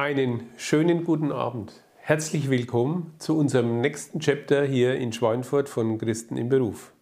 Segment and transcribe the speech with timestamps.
[0.00, 1.74] Einen schönen guten Abend.
[1.98, 6.94] Herzlich willkommen zu unserem nächsten Chapter hier in Schweinfurt von Christen im Beruf.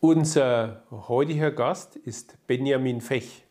[0.00, 3.44] Unser heutiger Gast ist Benjamin Fech.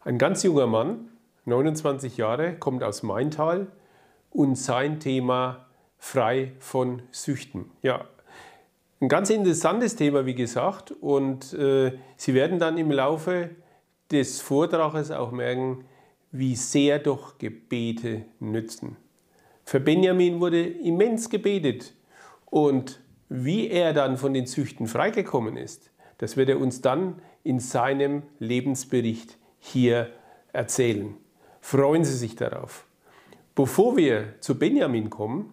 [0.00, 1.10] Ein ganz junger Mann,
[1.44, 3.66] 29 Jahre, kommt aus Maintal
[4.30, 5.66] und sein Thema
[5.98, 7.70] frei von Süchten.
[7.82, 8.06] Ja,
[9.02, 13.50] ein ganz interessantes Thema, wie gesagt, und äh, Sie werden dann im Laufe
[14.10, 15.84] des Vortrages auch merken,
[16.30, 18.96] wie sehr doch Gebete nützen.
[19.64, 21.94] Für Benjamin wurde immens gebetet
[22.46, 27.60] und wie er dann von den Züchten freigekommen ist, das wird er uns dann in
[27.60, 30.10] seinem Lebensbericht hier
[30.52, 31.14] erzählen.
[31.60, 32.86] Freuen Sie sich darauf.
[33.54, 35.52] Bevor wir zu Benjamin kommen,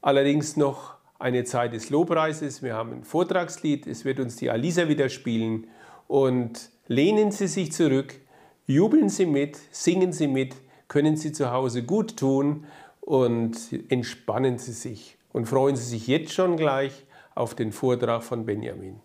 [0.00, 2.62] allerdings noch eine Zeit des Lobpreises.
[2.62, 5.66] Wir haben ein Vortragslied, es wird uns die Alisa wieder spielen
[6.08, 8.20] und lehnen Sie sich zurück,
[8.68, 10.56] Jubeln Sie mit, singen Sie mit,
[10.88, 12.66] können Sie zu Hause gut tun
[13.00, 13.56] und
[13.88, 17.06] entspannen Sie sich und freuen Sie sich jetzt schon gleich
[17.36, 18.98] auf den Vortrag von Benjamin.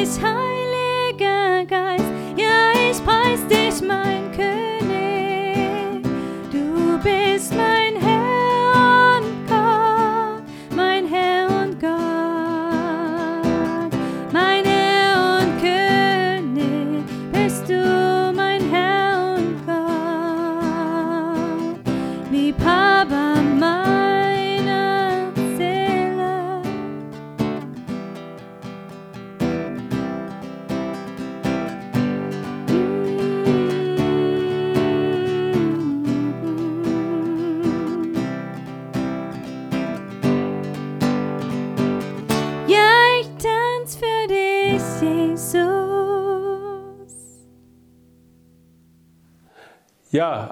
[0.00, 0.49] Ja,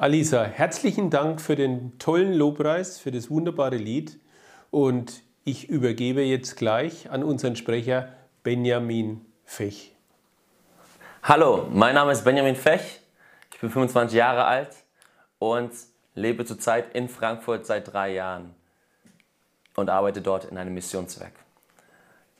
[0.01, 4.21] Alisa, herzlichen Dank für den tollen Lobpreis, für das wunderbare Lied.
[4.71, 8.13] Und ich übergebe jetzt gleich an unseren Sprecher
[8.45, 9.97] Benjamin Fech.
[11.25, 13.01] Hallo, mein Name ist Benjamin Fech.
[13.53, 14.71] Ich bin 25 Jahre alt
[15.41, 15.73] und
[16.15, 18.55] lebe zurzeit in Frankfurt seit drei Jahren
[19.75, 21.35] und arbeite dort in einem Missionswerk.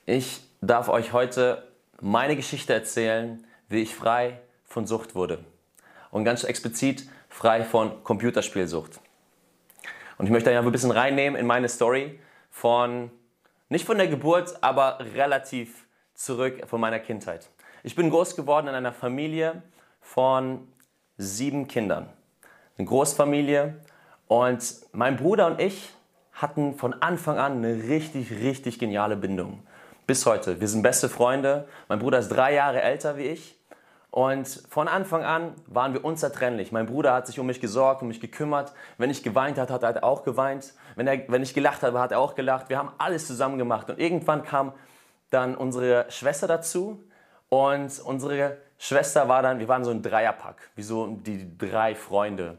[0.05, 1.67] Ich darf euch heute
[1.99, 5.43] meine Geschichte erzählen, wie ich frei von Sucht wurde
[6.09, 8.99] und ganz explizit frei von Computerspielsucht.
[10.17, 12.19] Und ich möchte euch ein bisschen reinnehmen in meine Story
[12.51, 13.09] von,
[13.69, 17.49] nicht von der Geburt, aber relativ zurück von meiner Kindheit.
[17.83, 19.61] Ich bin groß geworden in einer Familie
[20.01, 20.67] von
[21.17, 22.09] sieben Kindern.
[22.77, 23.75] Eine Großfamilie.
[24.27, 25.93] Und mein Bruder und ich
[26.33, 29.63] hatten von Anfang an eine richtig, richtig geniale Bindung.
[30.07, 30.59] Bis heute.
[30.59, 31.67] Wir sind beste Freunde.
[31.87, 33.58] Mein Bruder ist drei Jahre älter wie ich.
[34.11, 36.71] Und von Anfang an waren wir unzertrennlich.
[36.71, 38.73] Mein Bruder hat sich um mich gesorgt, um mich gekümmert.
[38.97, 40.73] Wenn ich geweint habe, hat er auch geweint.
[40.95, 42.69] Wenn, er, wenn ich gelacht habe, hat er auch gelacht.
[42.69, 43.89] Wir haben alles zusammen gemacht.
[43.89, 44.73] Und irgendwann kam
[45.29, 47.03] dann unsere Schwester dazu.
[47.49, 52.57] Und unsere Schwester war dann, wir waren so ein Dreierpack, wie so die drei Freunde.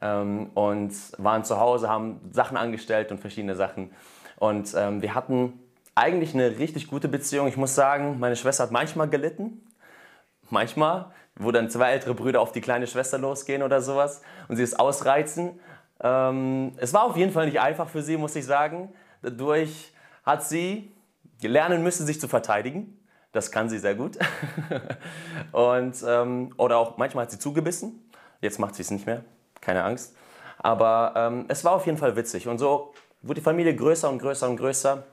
[0.00, 3.90] Ähm, und waren zu Hause, haben Sachen angestellt und verschiedene Sachen.
[4.36, 5.58] Und ähm, wir hatten
[5.96, 7.48] eigentlich eine richtig gute Beziehung.
[7.48, 9.63] Ich muss sagen, meine Schwester hat manchmal gelitten
[10.50, 14.62] manchmal, wo dann zwei ältere Brüder auf die kleine Schwester losgehen oder sowas und sie
[14.62, 15.58] es ausreizen.
[16.00, 18.92] Ähm, es war auf jeden Fall nicht einfach für sie, muss ich sagen.
[19.22, 19.92] Dadurch
[20.24, 20.92] hat sie
[21.42, 22.98] lernen müssen, sich zu verteidigen.
[23.32, 24.16] Das kann sie sehr gut.
[25.52, 28.10] und, ähm, oder auch manchmal hat sie zugebissen.
[28.40, 29.24] Jetzt macht sie es nicht mehr.
[29.60, 30.14] Keine Angst.
[30.58, 32.46] Aber ähm, es war auf jeden Fall witzig.
[32.46, 32.92] Und so
[33.22, 35.04] wurde die Familie größer und größer und größer.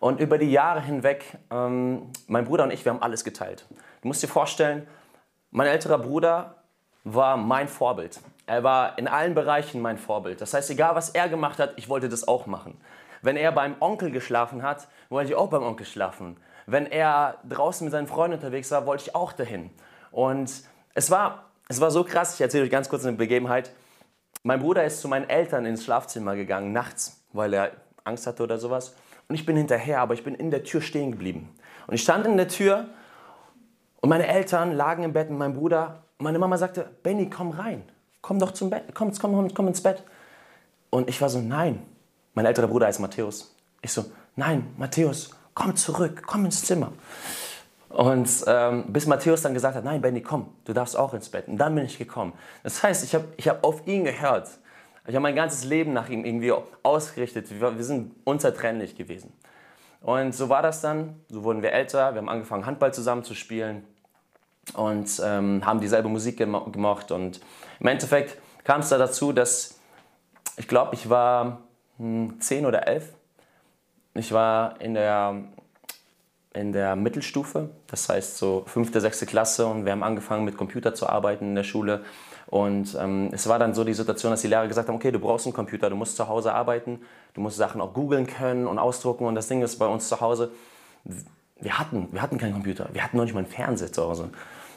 [0.00, 3.66] Und über die Jahre hinweg, ähm, mein Bruder und ich, wir haben alles geteilt.
[4.02, 4.86] Du musst dir vorstellen,
[5.50, 6.56] mein älterer Bruder
[7.04, 8.20] war mein Vorbild.
[8.46, 10.40] Er war in allen Bereichen mein Vorbild.
[10.40, 12.80] Das heißt, egal was er gemacht hat, ich wollte das auch machen.
[13.22, 16.36] Wenn er beim Onkel geschlafen hat, wollte ich auch beim Onkel schlafen.
[16.66, 19.70] Wenn er draußen mit seinen Freunden unterwegs war, wollte ich auch dahin.
[20.10, 20.52] Und
[20.94, 23.72] es war, es war so krass, ich erzähle euch ganz kurz eine Begebenheit.
[24.42, 27.72] Mein Bruder ist zu meinen Eltern ins Schlafzimmer gegangen, nachts, weil er
[28.04, 28.94] Angst hatte oder sowas.
[29.28, 31.54] Und ich bin hinterher, aber ich bin in der Tür stehen geblieben.
[31.86, 32.86] Und ich stand in der Tür
[34.00, 36.02] und meine Eltern lagen im Bett mit meinem Bruder.
[36.18, 37.82] Und meine Mama sagte, Benny, komm rein.
[38.22, 38.84] Komm doch zum Bett.
[38.94, 40.02] Komm, komm, komm ins Bett.
[40.90, 41.82] Und ich war so, nein.
[42.34, 43.54] Mein älterer Bruder heißt Matthäus.
[43.82, 46.92] Ich so, nein, Matthäus, komm zurück, komm ins Zimmer.
[47.88, 51.48] Und ähm, bis Matthäus dann gesagt hat, nein, Benny, komm, du darfst auch ins Bett.
[51.48, 52.32] Und dann bin ich gekommen.
[52.62, 54.48] Das heißt, ich habe ich hab auf ihn gehört.
[55.08, 56.52] Ich habe mein ganzes Leben nach ihm irgendwie
[56.82, 57.46] ausgerichtet.
[57.50, 59.32] Wir, sind unzertrennlich gewesen.
[60.02, 61.16] Und so war das dann.
[61.30, 62.12] So wurden wir älter.
[62.12, 63.84] Wir haben angefangen, Handball zusammen zu spielen
[64.74, 67.10] und ähm, haben dieselbe Musik gemo gemocht.
[67.10, 67.40] Und
[67.80, 69.80] im Endeffekt kam es da dazu, dass
[70.58, 71.62] ich glaube, ich war
[71.96, 73.14] hm, zehn oder elf.
[74.12, 75.42] Ich war in der,
[76.52, 80.94] in der Mittelstufe, das heißt so fünfte, sechste Klasse und wir haben angefangen mit Computer
[80.94, 82.04] zu arbeiten in der Schule.
[82.48, 85.18] Und ähm, es war dann so die Situation, dass die Lehrer gesagt haben, okay, du
[85.18, 87.00] brauchst einen Computer, du musst zu Hause arbeiten,
[87.34, 89.26] du musst Sachen auch googeln können und ausdrucken.
[89.26, 90.50] Und das Ding ist bei uns zu Hause,
[91.60, 94.30] wir hatten, wir hatten keinen Computer, wir hatten noch nicht mal einen Fernseher zu Hause.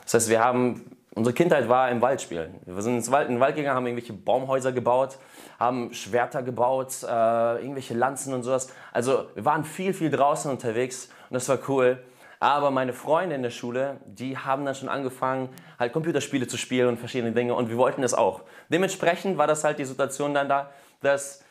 [0.03, 2.55] Das heißt, wir haben, unsere Kindheit war im Wald spielen.
[2.65, 5.17] Wir sind ins Wald, in den Wald gegangen, haben irgendwelche Baumhäuser gebaut,
[5.57, 8.67] haben Schwerter gebaut, äh, irgendwelche Lanzen und sowas.
[8.91, 12.03] Also wir waren viel, viel draußen unterwegs und das war cool.
[12.41, 16.89] Aber meine Freunde in der Schule, die haben dann schon angefangen, halt Computerspiele zu spielen
[16.89, 18.41] und verschiedene Dinge und wir wollten es auch.
[18.67, 20.71] Dementsprechend war das halt die Situation dann da,
[21.01, 21.43] dass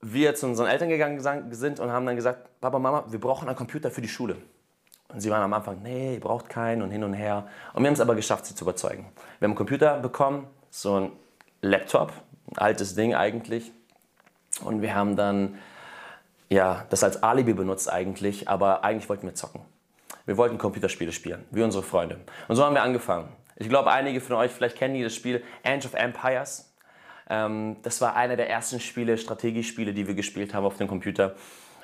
[0.00, 1.20] wir zu unseren Eltern gegangen
[1.52, 4.36] sind und haben dann gesagt, Papa, Mama, wir brauchen einen Computer für die Schule.
[5.12, 7.46] Und sie waren am Anfang, nee, ihr braucht keinen und hin und her.
[7.72, 9.12] Und wir haben es aber geschafft, sie zu überzeugen.
[9.38, 11.12] Wir haben einen Computer bekommen, so ein
[11.62, 12.12] Laptop,
[12.50, 13.70] ein altes Ding eigentlich.
[14.64, 15.56] Und wir haben dann
[16.48, 19.60] ja, das als Alibi benutzt eigentlich, aber eigentlich wollten wir zocken.
[20.26, 22.20] Wir wollten Computerspiele spielen, wie unsere Freunde.
[22.48, 23.28] Und so haben wir angefangen.
[23.56, 26.72] Ich glaube, einige von euch vielleicht kennen die das Spiel Age of Empires.
[27.28, 31.34] Ähm, das war einer der ersten Spiele, Strategiespiele, die wir gespielt haben auf dem Computer.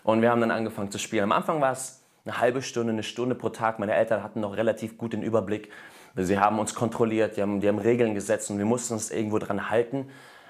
[0.02, 1.24] Und wir haben dann angefangen zu spielen.
[1.24, 3.78] Am Anfang war es eine halbe Stunde, eine Stunde pro Tag.
[3.78, 5.70] Meine Eltern hatten noch relativ gut den Überblick.
[6.16, 9.38] Sie haben uns kontrolliert, die haben, die haben Regeln gesetzt und wir mussten uns irgendwo
[9.38, 10.08] dran halten.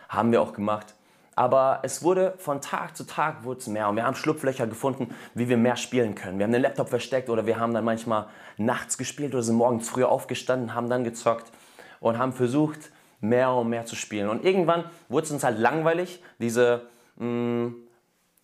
[0.08, 0.94] Haben wir auch gemacht.
[1.36, 5.14] Aber es wurde von Tag zu Tag wurde es mehr und wir haben Schlupflöcher gefunden,
[5.34, 6.38] wie wir mehr spielen können.
[6.38, 8.26] Wir haben den Laptop versteckt oder wir haben dann manchmal
[8.56, 11.52] nachts gespielt oder sind morgens früher aufgestanden, haben dann gezockt
[12.00, 12.90] und haben versucht,
[13.20, 14.30] mehr und mehr zu spielen.
[14.30, 16.82] Und irgendwann wurde es uns halt langweilig, diese
[17.16, 17.74] mh, mm,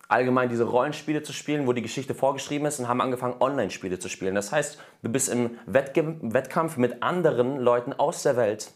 [0.07, 4.09] allgemein diese Rollenspiele zu spielen, wo die Geschichte vorgeschrieben ist und haben angefangen, Online-Spiele zu
[4.09, 4.35] spielen.
[4.35, 8.71] Das heißt, du bist im Wettge Wettkampf mit anderen Leuten aus der Welt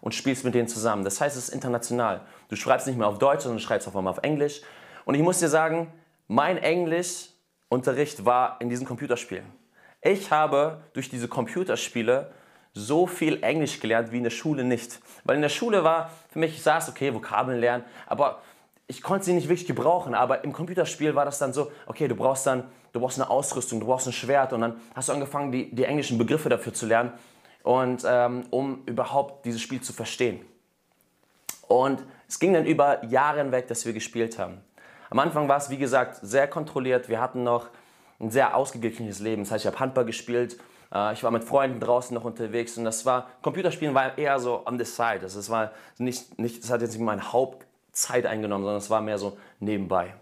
[0.00, 1.04] und spielst mit denen zusammen.
[1.04, 2.22] Das heißt, es ist international.
[2.50, 4.60] Du schreibst nicht mehr auf Deutsch, sondern schreibst auf einmal auf Englisch.
[5.04, 5.92] Und ich muss dir sagen,
[6.26, 9.46] mein Englischunterricht war in diesen Computerspielen.
[10.02, 12.32] Ich habe durch diese Computerspiele
[12.72, 15.00] so viel Englisch gelernt wie in der Schule nicht.
[15.24, 18.42] Weil in der Schule war für mich, ich saß, okay, Vokabeln lernen, aber
[18.88, 20.14] ich konnte sie nicht wirklich gebrauchen.
[20.14, 23.78] Aber im Computerspiel war das dann so, okay, du brauchst dann, du brauchst eine Ausrüstung,
[23.78, 26.86] du brauchst ein Schwert und dann hast du angefangen, die, die englischen Begriffe dafür zu
[26.86, 27.12] lernen
[27.62, 30.40] und ähm, um überhaupt dieses Spiel zu verstehen.
[31.68, 34.58] Und es ging dann über Jahre hinweg, dass wir gespielt haben.
[35.10, 37.08] Am Anfang war es, wie gesagt, sehr kontrolliert.
[37.08, 37.66] Wir hatten noch
[38.20, 39.42] ein sehr ausgeglichenes Leben.
[39.42, 40.56] Das heißt, ich habe Handball gespielt
[40.92, 44.66] Äh, ich war mit Freunden draußen noch unterwegs und das war, Computerspielen war eher so
[44.66, 45.20] on the side.
[45.22, 49.00] Also es war nicht, nicht, das hat jetzt nicht meine Hauptzeit eingenommen, sondern es war
[49.00, 50.14] mehr so nebenbei.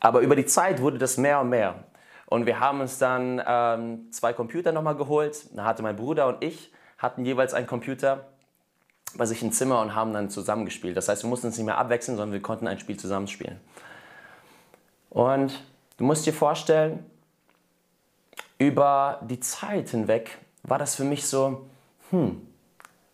[0.00, 1.84] Aber über die Zeit wurde das mehr und mehr.
[2.26, 5.46] Und wir haben uns dann ähm, zwei Computer nochmal geholt.
[5.56, 8.26] Da hatte mein Bruder und ich hatten jeweils einen Computer
[9.16, 10.96] bei sich im Zimmer und haben dann zusammengespielt.
[10.96, 13.58] Das heißt, wir mussten uns nicht mehr abwechseln, sondern wir konnten ein Spiel zusammenspielen.
[15.10, 15.62] Und
[15.96, 17.04] du musst dir vorstellen,
[18.58, 21.66] über die Zeit hinweg war das für mich so,
[22.10, 22.46] hm,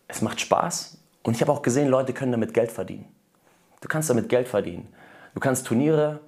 [0.07, 0.97] es macht Spaß.
[1.23, 3.05] Und ich habe auch gesehen, Leute können damit Geld verdienen.
[3.81, 4.93] Du kannst damit Geld verdienen.
[5.33, 6.19] Du kannst Turniere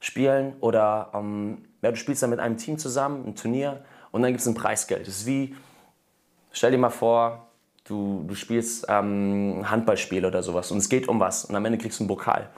[0.00, 4.32] spielen oder ähm, ja, du spielst dann mit einem Team zusammen, ein Turnier und dann
[4.32, 5.06] gibt es ein Preisgeld.
[5.06, 5.54] Das ist wie,
[6.52, 7.49] stell dir mal vor,
[7.90, 11.78] du, du spielst ähm, Handballspiel oder sowas und es geht um was und am Ende
[11.78, 12.48] kriegst du einen Pokal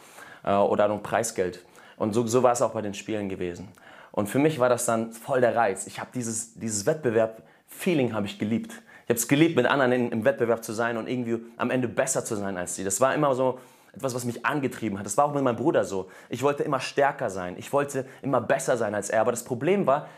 [0.44, 1.64] äh, oder ein Preisgeld.
[1.96, 3.68] Und so, so war es auch bei den Spielen gewesen.
[4.10, 5.86] Und für mich war das dann voll der Reiz.
[5.86, 8.72] Ich habe dieses, dieses Wettbewerb-Feeling habe ich geliebt.
[9.04, 11.88] Ich habe es geliebt, mit anderen in, im Wettbewerb zu sein und irgendwie am Ende
[11.88, 12.84] besser zu sein als sie.
[12.84, 13.58] Das war immer so
[13.94, 15.06] etwas, was mich angetrieben hat.
[15.06, 16.10] Das war auch mit meinem Bruder so.
[16.28, 17.56] Ich wollte immer stärker sein.
[17.58, 19.20] Ich wollte immer besser sein als er.
[19.20, 20.08] Aber das Problem war,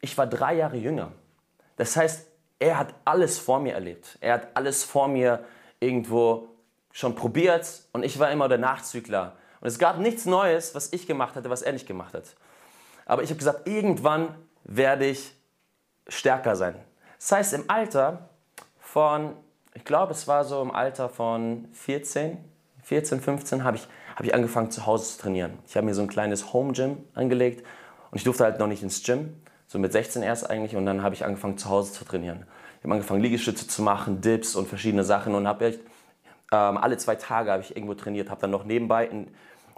[0.00, 1.12] ich war drei Jahre jünger.
[1.76, 2.26] Das heißt,
[2.58, 4.18] er hat alles vor mir erlebt.
[4.20, 5.44] Er hat alles vor mir
[5.80, 6.48] irgendwo
[6.92, 9.36] schon probiert und ich war immer der Nachzügler.
[9.60, 12.24] Und es gab nichts Neues, was ich gemacht hatte, was er nicht gemacht hat.
[13.04, 14.34] Aber ich habe gesagt, irgendwann
[14.64, 15.32] werde ich
[16.08, 16.74] stärker sein.
[17.18, 18.28] Das heißt, im Alter
[18.78, 19.34] von,
[19.74, 22.38] ich glaube, es war so im Alter von 14,
[22.82, 25.58] 14, 15 habe ich, hab ich angefangen zu Hause zu trainieren.
[25.66, 27.66] Ich habe mir so ein kleines Home Gym angelegt
[28.10, 29.34] und ich durfte halt noch nicht ins Gym,
[29.76, 32.46] so mit 16 erst eigentlich und dann habe ich angefangen zu Hause zu trainieren.
[32.78, 35.80] Ich habe angefangen Liegestütze zu machen, Dips und verschiedene Sachen und habe echt
[36.50, 39.10] ähm, alle zwei Tage habe ich irgendwo trainiert, habe dann noch nebenbei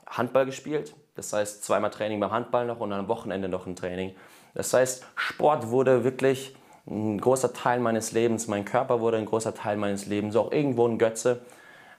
[0.07, 0.95] Handball gespielt.
[1.17, 4.15] Das heißt zweimal Training beim Handball noch und am Wochenende noch ein Training.
[4.55, 6.55] Das heißt, Sport wurde wirklich
[6.87, 10.87] ein großer Teil meines Lebens, mein Körper wurde ein großer Teil meines Lebens, auch irgendwo
[10.87, 11.41] ein Götze.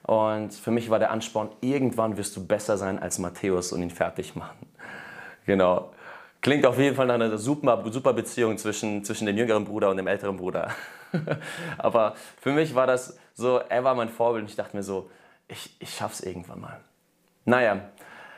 [0.04, 3.90] Und für mich war der Ansporn, irgendwann wirst du besser sein als Matthäus und ihn
[3.90, 4.66] fertig machen.
[5.44, 5.90] Genau.
[6.42, 9.98] Klingt auf jeden Fall nach einer super, super Beziehung zwischen, zwischen dem jüngeren Bruder und
[9.98, 10.70] dem älteren Bruder.
[11.78, 15.10] Aber für mich war das so, er war mein Vorbild und ich dachte mir so,
[15.48, 16.80] ich, ich schaff's irgendwann mal.
[17.44, 17.80] Naja,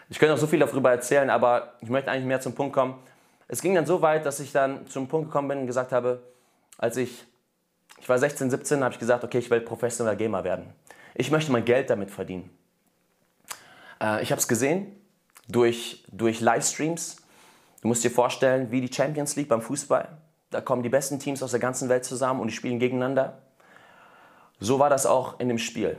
[0.09, 2.95] ich könnte noch so viel darüber erzählen, aber ich möchte eigentlich mehr zum Punkt kommen.
[3.49, 6.23] Es ging dann so weit, dass ich dann zum Punkt gekommen bin und gesagt habe,
[6.79, 7.25] als ich,
[8.01, 10.73] ich war 16, 17, habe ich gesagt, okay, ich will professioneller Gamer werden.
[11.15, 12.51] Ich möchte mein Geld damit verdienen.
[14.03, 14.97] Äh, ich habe es gesehen
[15.49, 17.22] durch, durch Livestreams.
[17.83, 20.09] Du musst dir vorstellen, wie die Champions League beim Fußball.
[20.51, 23.43] Da kommen die besten Teams aus der ganzen Welt zusammen und die spielen gegeneinander.
[24.61, 25.97] So war das auch in dem Spiel.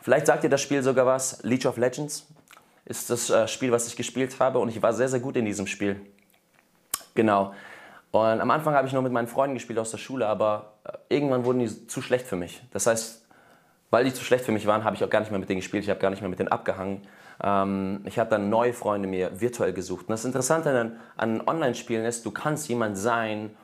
[0.00, 1.42] Vielleicht sagt dir das Spiel sogar was.
[1.42, 2.26] League of Legends
[2.86, 5.44] ist das äh, Spiel, was ich gespielt habe und ich war sehr, sehr gut in
[5.44, 6.00] diesem Spiel.
[7.14, 7.52] Genau.
[8.12, 11.14] Und am Anfang habe ich nur mit meinen Freunden gespielt aus der Schule, aber äh,
[11.14, 12.62] irgendwann wurden die zu schlecht für mich.
[12.70, 13.26] Das heißt,
[13.90, 15.60] weil die zu schlecht für mich waren, habe ich auch gar nicht mehr mit denen
[15.60, 17.02] gespielt, ich habe gar nicht mehr mit denen abgehangen.
[17.42, 20.08] Ähm, ich habe dann neue Freunde mir virtuell gesucht.
[20.08, 23.56] Und das Interessante an, an Online-Spielen ist, du kannst jemand sein,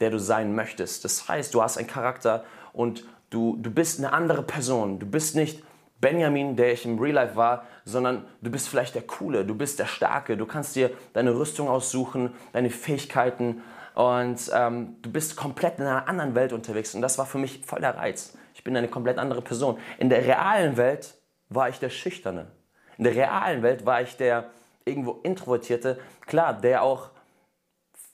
[0.00, 1.04] der du sein möchtest.
[1.04, 4.98] Das heißt, du hast einen Charakter und du, du bist eine andere Person.
[4.98, 5.62] Du bist nicht
[6.00, 9.78] Benjamin, der ich im Real Life war, sondern du bist vielleicht der Coole, du bist
[9.78, 10.36] der Starke.
[10.36, 13.62] Du kannst dir deine Rüstung aussuchen, deine Fähigkeiten
[13.94, 16.94] und ähm, du bist komplett in einer anderen Welt unterwegs.
[16.94, 18.36] Und das war für mich voll der Reiz.
[18.54, 19.78] Ich bin eine komplett andere Person.
[19.98, 21.14] In der realen Welt
[21.48, 22.48] war ich der Schüchterne.
[22.98, 24.50] In der realen Welt war ich der
[24.84, 27.10] irgendwo Introvertierte, klar, der auch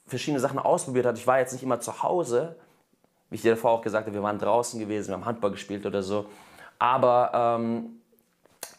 [0.07, 1.19] verschiedene Sachen ausprobiert hat.
[1.19, 2.57] Ich war jetzt nicht immer zu Hause,
[3.29, 5.87] wie ich dir davor auch gesagt habe, wir waren draußen gewesen, wir haben Handball gespielt
[5.87, 6.27] oder so.
[6.79, 8.01] Aber ähm,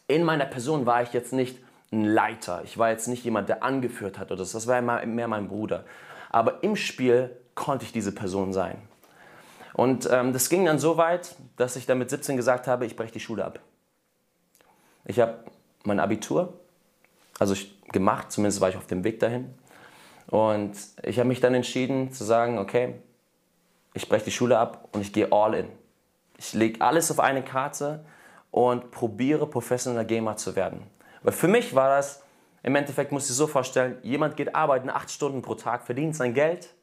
[0.07, 1.59] in meiner Person war ich jetzt nicht
[1.91, 2.61] ein Leiter.
[2.63, 4.57] Ich war jetzt nicht jemand, der angeführt hat oder so.
[4.57, 5.85] Das war immer mehr mein Bruder.
[6.29, 8.81] Aber im Spiel konnte ich diese Person sein.
[9.73, 12.95] Und ähm, das ging dann so weit, dass ich dann mit 17 gesagt habe, ich
[12.95, 13.59] breche die Schule ab.
[15.05, 15.43] Ich habe
[15.83, 16.53] mein Abitur,
[17.39, 19.53] also ich, gemacht, zumindest war ich auf dem Weg dahin.
[20.27, 20.73] Und
[21.03, 22.95] ich habe mich dann entschieden zu sagen, okay,
[23.93, 25.67] ich breche die Schule ab und ich gehe all in.
[26.37, 28.05] Ich lege alles auf eine Karte
[28.49, 30.83] und probiere professioneller Gamer zu werden.
[31.23, 32.23] Weil für mich war das,
[32.63, 36.33] im Endeffekt muss ich so vorstellen, jemand geht arbeiten acht Stunden pro Tag, verdient sein
[36.33, 36.73] Geld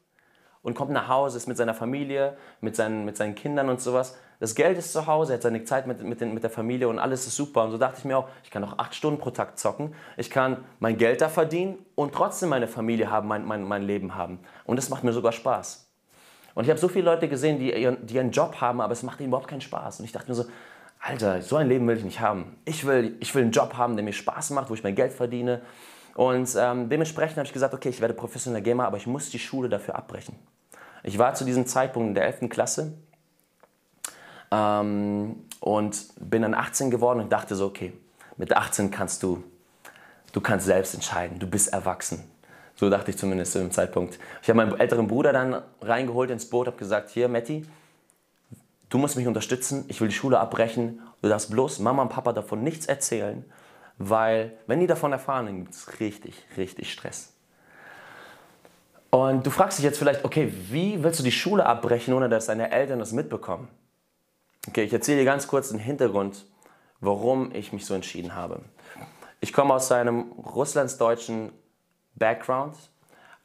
[0.62, 4.16] und kommt nach Hause, ist mit seiner Familie, mit seinen, mit seinen Kindern und sowas.
[4.40, 6.88] Das Geld ist zu Hause, er hat seine Zeit mit, mit, den, mit der Familie
[6.88, 7.64] und alles ist super.
[7.64, 10.30] Und so dachte ich mir auch, ich kann auch acht Stunden pro Tag zocken, ich
[10.30, 14.38] kann mein Geld da verdienen und trotzdem meine Familie haben, mein, mein, mein Leben haben.
[14.64, 15.90] Und das macht mir sogar Spaß.
[16.54, 19.02] Und ich habe so viele Leute gesehen, die, ihren, die einen Job haben, aber es
[19.02, 20.00] macht ihnen überhaupt keinen Spaß.
[20.00, 20.44] Und ich dachte mir so,
[21.00, 22.56] Alter, so ein Leben will ich nicht haben.
[22.64, 25.12] Ich will, ich will einen Job haben, der mir Spaß macht, wo ich mein Geld
[25.12, 25.62] verdiene.
[26.14, 29.38] Und ähm, dementsprechend habe ich gesagt, okay, ich werde professioneller Gamer, aber ich muss die
[29.38, 30.36] Schule dafür abbrechen.
[31.04, 32.48] Ich war zu diesem Zeitpunkt in der 11.
[32.48, 32.94] Klasse
[34.50, 37.92] ähm, und bin dann 18 geworden und dachte so, okay,
[38.36, 39.42] mit 18 kannst du,
[40.32, 42.24] du kannst selbst entscheiden, du bist erwachsen.
[42.76, 44.20] So dachte ich zumindest zu dem Zeitpunkt.
[44.40, 47.66] Ich habe meinen älteren Bruder dann reingeholt ins Boot, habe gesagt, hier Matti,
[48.88, 52.32] du musst mich unterstützen, ich will die Schule abbrechen, du darfst bloß Mama und Papa
[52.32, 53.44] davon nichts erzählen,
[53.98, 57.34] weil wenn die davon erfahren, dann gibt es richtig, richtig Stress.
[59.10, 62.46] Und du fragst dich jetzt vielleicht, okay, wie willst du die Schule abbrechen, ohne dass
[62.46, 63.68] deine Eltern das mitbekommen?
[64.68, 66.44] Okay, ich erzähle dir ganz kurz den Hintergrund,
[67.00, 68.60] warum ich mich so entschieden habe.
[69.40, 71.52] Ich komme aus einem russlandsdeutschen
[72.16, 72.76] Background.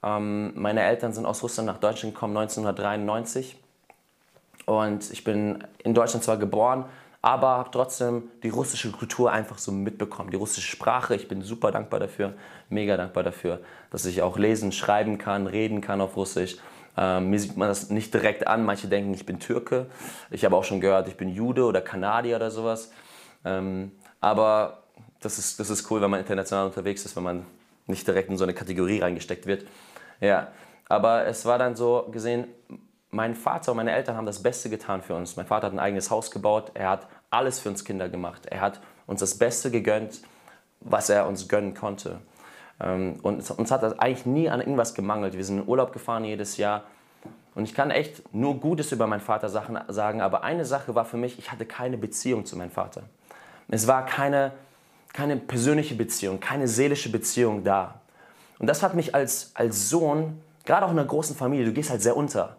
[0.03, 3.55] Ähm, meine Eltern sind aus Russland nach Deutschland gekommen 1993
[4.65, 6.87] und ich bin in Deutschland zwar geboren,
[7.21, 11.15] aber habe trotzdem die russische Kultur einfach so mitbekommen, die russische Sprache.
[11.15, 12.33] Ich bin super dankbar dafür,
[12.67, 13.61] mega dankbar dafür,
[13.91, 16.57] dass ich auch lesen, schreiben kann, reden kann auf Russisch.
[16.97, 18.65] Ähm, mir sieht man das nicht direkt an.
[18.65, 19.87] Manche denken, ich bin Türke.
[20.31, 22.91] Ich habe auch schon gehört, ich bin Jude oder Kanadier oder sowas.
[23.45, 24.83] Ähm, aber
[25.19, 27.45] das ist, das ist cool, wenn man international unterwegs ist, wenn man
[27.87, 29.65] nicht direkt in so eine Kategorie reingesteckt wird.
[30.21, 30.49] Ja,
[30.87, 32.47] aber es war dann so gesehen,
[33.09, 35.35] mein Vater und meine Eltern haben das Beste getan für uns.
[35.35, 36.71] Mein Vater hat ein eigenes Haus gebaut.
[36.73, 38.45] Er hat alles für uns Kinder gemacht.
[38.47, 40.21] Er hat uns das Beste gegönnt,
[40.79, 42.19] was er uns gönnen konnte.
[42.79, 45.35] Ähm, und uns hat das eigentlich nie an irgendwas gemangelt.
[45.35, 46.83] Wir sind in Urlaub gefahren jedes Jahr.
[47.55, 51.17] Und ich kann echt nur Gutes über meinen Vater sagen, aber eine Sache war für
[51.17, 53.03] mich, ich hatte keine Beziehung zu meinem Vater.
[53.69, 54.53] Es war keine,
[55.13, 58.01] keine persönliche Beziehung, keine seelische Beziehung da.
[58.57, 61.91] Und das hat mich als, als Sohn, gerade auch in einer großen Familie, du gehst
[61.91, 62.57] halt sehr unter.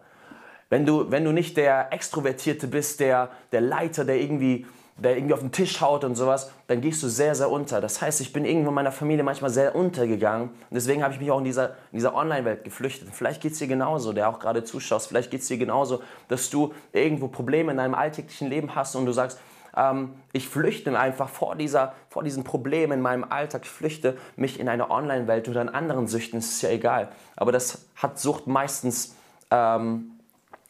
[0.69, 4.65] Wenn du, wenn du nicht der Extrovertierte bist, der, der Leiter, der irgendwie,
[4.97, 7.81] der irgendwie auf den Tisch haut und sowas, dann gehst du sehr, sehr unter.
[7.81, 10.49] Das heißt, ich bin irgendwo in meiner Familie manchmal sehr untergegangen.
[10.49, 13.09] Und deswegen habe ich mich auch in dieser, in dieser Online-Welt geflüchtet.
[13.11, 15.07] Vielleicht geht es dir genauso, der auch gerade zuschaust.
[15.07, 19.05] Vielleicht geht es dir genauso, dass du irgendwo Probleme in deinem alltäglichen Leben hast und
[19.05, 19.39] du sagst,
[19.75, 23.63] ähm, ich flüchte einfach vor, dieser, vor diesen Problemen in meinem Alltag.
[23.65, 26.39] Ich flüchte mich in eine Online-Welt oder in anderen Süchten.
[26.39, 27.09] Das ist ja egal.
[27.35, 29.15] Aber das hat Sucht meistens...
[29.51, 30.11] Ähm,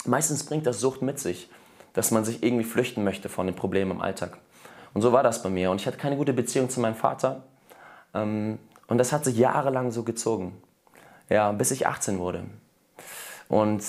[0.07, 1.49] Meistens bringt das Sucht mit sich,
[1.95, 4.37] dass man sich irgendwie flüchten möchte von den Problemen im Alltag.
[4.93, 5.71] Und so war das bei mir.
[5.71, 7.43] Und ich hatte keine gute Beziehung zu meinem Vater.
[8.13, 10.61] Ähm, und das hat sich jahrelang so gezogen.
[11.29, 12.43] Ja, bis ich 18 wurde.
[13.47, 13.83] Und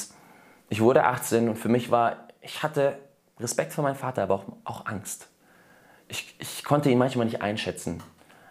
[0.69, 2.99] ich wurde 18 und für mich war, ich hatte
[3.39, 5.29] Respekt vor meinem Vater, aber auch, auch Angst.
[6.09, 8.03] Ich, ich konnte ihn manchmal nicht einschätzen.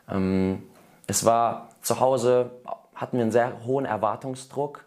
[0.09, 0.63] Ähm,
[1.07, 2.51] es war zu Hause,
[2.93, 4.85] hatten wir einen sehr hohen Erwartungsdruck.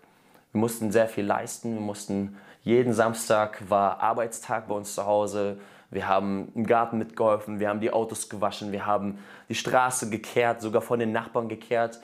[0.53, 2.37] Wir mussten sehr viel leisten, wir mussten
[2.69, 5.59] jeden Samstag war Arbeitstag bei uns zu Hause.
[5.91, 10.61] Wir haben im Garten mitgeholfen, wir haben die Autos gewaschen, wir haben die Straße gekehrt,
[10.61, 11.99] sogar von den Nachbarn gekehrt.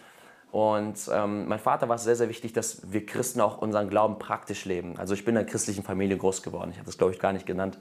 [0.52, 4.18] Und ähm, mein Vater war es sehr, sehr wichtig, dass wir Christen auch unseren Glauben
[4.18, 4.98] praktisch leben.
[4.98, 6.70] Also ich bin in einer christlichen Familie groß geworden.
[6.70, 7.78] Ich habe das, glaube ich, gar nicht genannt.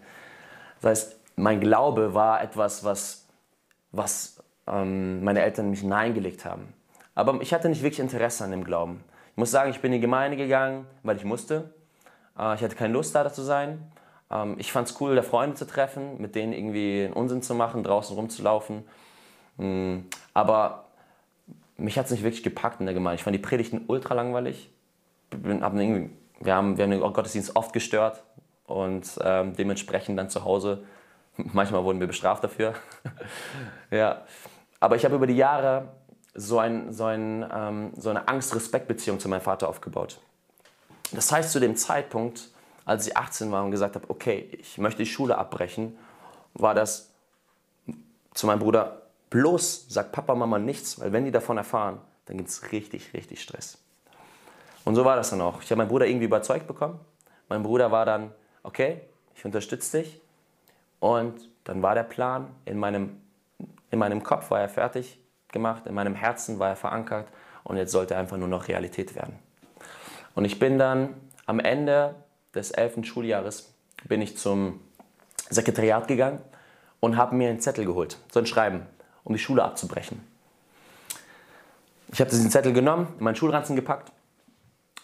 [0.81, 3.29] Das heißt, mein Glaube war etwas, was,
[3.93, 6.73] was ähm, meine Eltern mich hineingelegt haben.
[7.15, 9.05] Aber ich hatte nicht wirklich Interesse an dem Glauben.
[9.31, 11.71] Ich muss sagen, ich bin in die Gemeinde gegangen, weil ich musste.
[12.37, 13.91] Äh, ich hatte keine Lust, da zu sein.
[14.31, 17.55] Ähm, ich fand es cool, da Freunde zu treffen, mit denen irgendwie einen Unsinn zu
[17.55, 18.83] machen, draußen rumzulaufen.
[19.57, 19.99] Mm,
[20.33, 20.85] aber
[21.77, 23.15] mich hat es nicht wirklich gepackt in der Gemeinde.
[23.15, 24.69] Ich fand die Predigten ultra langweilig.
[25.31, 25.77] wir, haben,
[26.39, 28.23] wir haben den Gottesdienst oft gestört
[28.65, 30.83] und ähm, dementsprechend dann zu Hause,
[31.37, 32.73] manchmal wurden wir bestraft dafür.
[33.91, 34.21] ja.
[34.79, 35.89] Aber ich habe über die Jahre
[36.33, 40.19] so, ein, so, ein, ähm, so eine Angst-Respekt-Beziehung zu meinem Vater aufgebaut.
[41.13, 42.49] Das heißt, zu dem Zeitpunkt,
[42.85, 45.97] als ich 18 war und gesagt habe, okay, ich möchte die Schule abbrechen,
[46.53, 47.11] war das
[48.33, 52.49] zu meinem Bruder, bloß sagt Papa, Mama nichts, weil wenn die davon erfahren, dann gibt
[52.49, 53.77] es richtig, richtig Stress.
[54.85, 55.61] Und so war das dann auch.
[55.61, 56.99] Ich habe meinen Bruder irgendwie überzeugt bekommen.
[57.47, 58.31] Mein Bruder war dann,
[58.63, 59.01] okay,
[59.35, 60.21] ich unterstütze dich.
[60.99, 63.21] Und dann war der Plan, in meinem,
[63.91, 65.19] in meinem Kopf war er fertig
[65.51, 67.27] gemacht, in meinem Herzen war er verankert
[67.63, 69.37] und jetzt sollte er einfach nur noch Realität werden.
[70.35, 71.13] Und ich bin dann
[71.45, 72.15] am Ende
[72.55, 73.05] des 11.
[73.05, 73.73] Schuljahres
[74.05, 74.79] bin ich zum
[75.49, 76.39] Sekretariat gegangen
[76.99, 78.85] und habe mir einen Zettel geholt, so ein Schreiben,
[79.23, 80.21] um die Schule abzubrechen.
[82.11, 84.11] Ich habe diesen Zettel genommen, in meinen Schulranzen gepackt,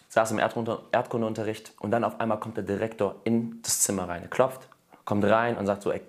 [0.08, 4.22] saß im Erdkundeunterricht und dann auf einmal kommt der Direktor in das Zimmer rein.
[4.22, 4.68] Er klopft,
[5.04, 6.00] kommt rein und sagt so, ey,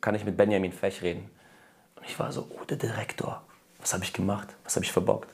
[0.00, 1.30] kann ich mit Benjamin Fech reden?
[1.96, 3.42] Und ich war so, oh, der Direktor,
[3.80, 4.48] was habe ich gemacht?
[4.64, 5.32] Was habe ich verbockt?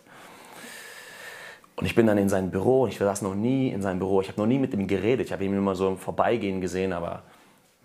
[1.81, 4.29] Und ich bin dann in sein Büro, ich saß noch nie in seinem Büro, ich
[4.29, 7.23] habe noch nie mit ihm geredet, ich habe ihn immer so im Vorbeigehen gesehen, aber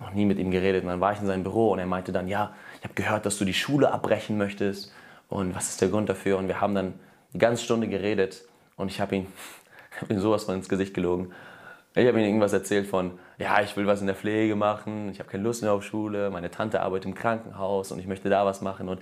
[0.02, 0.84] noch nie mit ihm geredet.
[0.84, 3.26] Und dann war ich in seinem Büro und er meinte dann, ja, ich habe gehört,
[3.26, 4.92] dass du die Schule abbrechen möchtest
[5.30, 6.38] und was ist der Grund dafür?
[6.38, 6.94] Und wir haben dann
[7.32, 8.44] eine ganze Stunde geredet
[8.76, 9.28] und ich habe ihn,
[10.02, 11.32] hab ihn sowas von ins Gesicht gelogen.
[11.94, 15.20] Ich habe ihm irgendwas erzählt von, ja, ich will was in der Pflege machen, ich
[15.20, 18.46] habe keine Lust mehr auf Schule, meine Tante arbeitet im Krankenhaus und ich möchte da
[18.46, 18.90] was machen.
[18.90, 19.00] Und,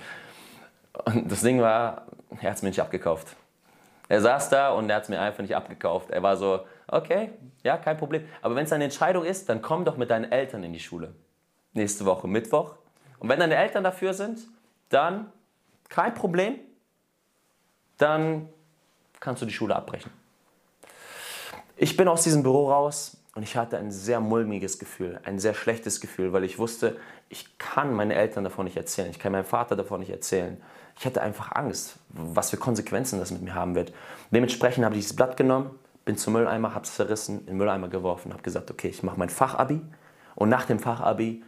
[1.06, 2.06] und das Ding war,
[2.40, 3.36] er hat es mir nicht abgekauft.
[4.10, 6.12] Er saß da und er hat es mir einfach nicht abgekauft.
[6.12, 7.32] Er war so, okay,
[7.64, 8.28] ja, kein Problem.
[8.42, 11.14] Aber wenn es eine Entscheidung ist, dann komm doch mit deinen Eltern in die Schule.
[11.74, 12.76] Nächste Woche Mittwoch.
[13.20, 14.40] Und wenn deine Eltern dafür sind,
[14.90, 15.32] dann
[15.90, 16.60] kein Problem.
[17.98, 18.50] Dann
[19.20, 20.12] kannst du die Schule abbrechen.
[21.76, 25.54] Ich bin aus diesem Büro raus und ich hatte ein sehr mulmiges Gefühl, ein sehr
[25.54, 26.98] schlechtes Gefühl, weil ich wusste,
[27.30, 30.62] ich kann meine Eltern davon nicht erzählen, ich kann meinem Vater davon nicht erzählen.
[30.98, 33.94] Ich hatte einfach Angst, was für Konsequenzen das mit mir haben wird.
[34.32, 35.72] Dementsprechend habe ich dieses Blatt genommen,
[36.06, 39.18] bin zum Mülleimer, habe es zerrissen, in den Mülleimer geworfen, habe gesagt, okay, ich mache
[39.18, 39.82] mein Fachabi
[40.36, 41.44] und nach dem Fachabi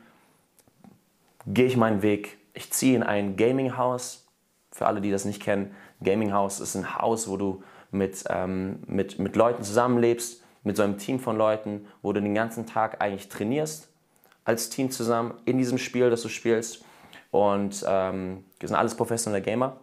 [1.47, 2.37] gehe ich meinen Weg.
[2.53, 4.25] Ich ziehe in ein Gaming-Haus.
[4.71, 9.19] Für alle, die das nicht kennen, Gaming-Haus ist ein Haus, wo du mit, ähm, mit,
[9.19, 13.29] mit Leuten zusammenlebst, mit so einem Team von Leuten, wo du den ganzen Tag eigentlich
[13.29, 13.87] trainierst
[14.45, 16.84] als Team zusammen in diesem Spiel, das du spielst.
[17.35, 19.75] Und ähm, wir sind alles professionelle Gamer.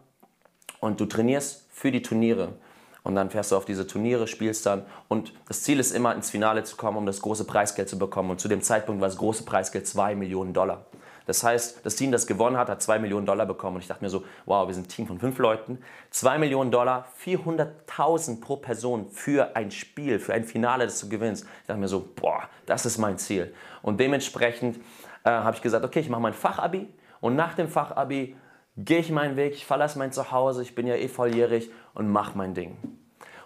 [0.81, 2.55] Und du trainierst für die Turniere.
[3.03, 4.87] Und dann fährst du auf diese Turniere, spielst dann.
[5.09, 8.31] Und das Ziel ist immer, ins Finale zu kommen, um das große Preisgeld zu bekommen.
[8.31, 10.87] Und zu dem Zeitpunkt war das große Preisgeld 2 Millionen Dollar.
[11.27, 13.77] Das heißt, das Team, das gewonnen hat, hat 2 Millionen Dollar bekommen.
[13.77, 15.79] Und ich dachte mir so, wow, wir sind ein Team von fünf Leuten.
[16.11, 21.45] 2 Millionen Dollar, 400.000 pro Person für ein Spiel, für ein Finale, das du gewinnst.
[21.61, 23.53] Ich dachte mir so, boah, das ist mein Ziel.
[23.83, 24.79] Und dementsprechend
[25.25, 26.88] äh, habe ich gesagt, okay, ich mache mein Fachabi.
[27.22, 28.37] Und nach dem Fachabi
[28.76, 32.37] gehe ich meinen Weg, ich verlasse mein Zuhause, ich bin ja eh volljährig und mache
[32.37, 32.76] mein Ding.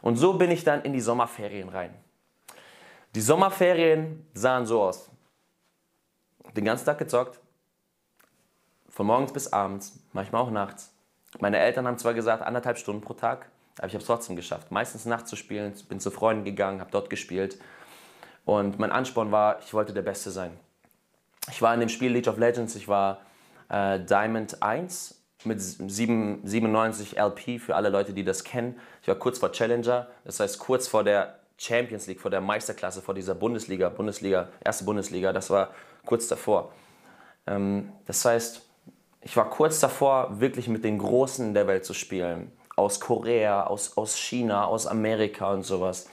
[0.00, 1.94] Und so bin ich dann in die Sommerferien rein.
[3.14, 5.10] Die Sommerferien sahen so aus.
[6.56, 7.38] Den ganzen Tag gezockt,
[8.88, 10.90] von morgens bis abends, manchmal auch nachts.
[11.38, 14.70] Meine Eltern haben zwar gesagt, anderthalb Stunden pro Tag, aber ich habe es trotzdem geschafft.
[14.70, 17.58] Meistens nachts zu spielen, bin zu Freunden gegangen, habe dort gespielt.
[18.46, 20.52] Und mein Ansporn war, ich wollte der Beste sein.
[21.50, 23.20] Ich war in dem Spiel League of Legends, ich war
[23.68, 28.79] äh, Diamond 1 mit 7, 97 LP für alle Leute, die das kennen.
[29.02, 33.00] Ich war kurz vor Challenger, das heißt kurz vor der Champions League, vor der Meisterklasse,
[33.00, 35.70] vor dieser Bundesliga, Bundesliga, erste Bundesliga, das war
[36.05, 36.72] kurz davor.
[37.46, 38.62] Ähm, das heißt,
[39.22, 42.52] ich war kurz davor, wirklich mit den Großen der Welt zu spielen.
[42.76, 46.09] Aus Korea, aus, aus China, aus Amerika und sowas.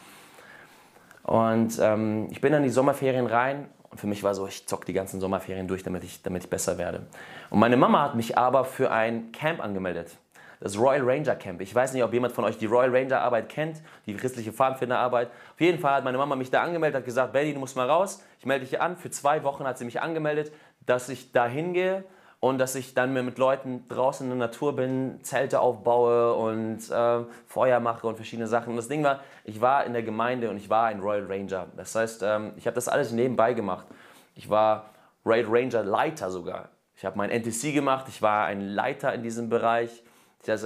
[1.24, 4.88] Und ähm, ich bin dann die Sommerferien rein und für mich war so, ich zock
[4.88, 7.06] die ganzen Sommerferien durch, damit ich, damit ich besser werde.
[7.52, 10.18] Und meine Mama hat mich aber für ein Camp angemeldet.
[10.60, 11.62] Das Royal Ranger Camp.
[11.62, 15.28] Ich weiß nicht, ob jemand von euch die Royal Ranger Arbeit kennt, die christliche Pfadfinderarbeit.
[15.28, 17.88] Auf jeden Fall hat meine Mama mich da angemeldet, hat gesagt, Benny, du musst mal
[17.88, 18.24] raus.
[18.40, 18.98] Ich melde dich an.
[18.98, 20.52] Für zwei Wochen hat sie mich angemeldet,
[20.88, 22.04] dass ich da hingehe
[22.44, 27.24] und dass ich dann mit Leuten draußen in der Natur bin, Zelte aufbaue und äh,
[27.48, 28.72] Feuer mache und verschiedene Sachen.
[28.72, 31.68] Und das Ding war, ich war in der Gemeinde und ich war ein Royal Ranger.
[31.78, 33.88] Das heißt, ähm, ich habe das alles nebenbei gemacht.
[34.36, 34.90] Ich war
[35.26, 36.68] Royal Ranger Leiter sogar.
[36.98, 40.04] Ich habe mein NTC gemacht, ich war ein Leiter in diesem Bereich.
[40.46, 40.66] Das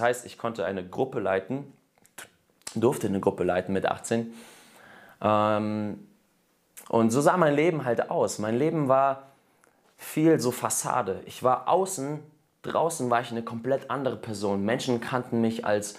[0.00, 1.72] heißt, ich konnte eine Gruppe leiten,
[2.74, 4.34] durfte eine Gruppe leiten mit 18.
[5.22, 6.06] Ähm,
[6.90, 8.38] und so sah mein Leben halt aus.
[8.38, 9.29] Mein Leben war
[10.00, 11.20] viel so Fassade.
[11.26, 12.20] Ich war außen,
[12.62, 14.64] draußen war ich eine komplett andere Person.
[14.64, 15.94] Menschen kannten mich als,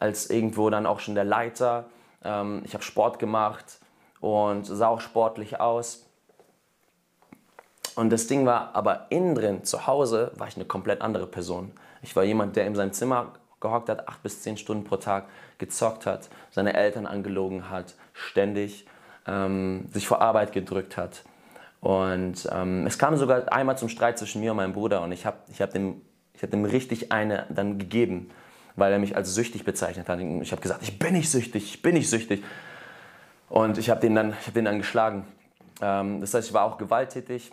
[0.00, 1.86] als irgendwo dann auch schon der Leiter.
[2.24, 3.78] Ähm, ich habe Sport gemacht
[4.20, 6.04] und sah auch sportlich aus.
[7.94, 11.70] Und das Ding war, aber innen drin, zu Hause, war ich eine komplett andere Person.
[12.02, 15.26] Ich war jemand, der in seinem Zimmer gehockt hat, acht bis zehn Stunden pro Tag
[15.58, 18.86] gezockt hat, seine Eltern angelogen hat, ständig
[19.28, 21.22] ähm, sich vor Arbeit gedrückt hat
[21.84, 25.26] und ähm, es kam sogar einmal zum Streit zwischen mir und meinem Bruder und ich
[25.26, 26.00] habe ich hab dem,
[26.40, 28.30] hab dem richtig eine dann gegeben,
[28.74, 30.18] weil er mich als süchtig bezeichnet hat.
[30.18, 32.42] Ich habe gesagt, ich bin nicht süchtig, ich bin nicht süchtig.
[33.50, 35.26] Und ich habe den, dann, hab den dann geschlagen.
[35.82, 37.52] Ähm, das heißt, ich war auch gewalttätig.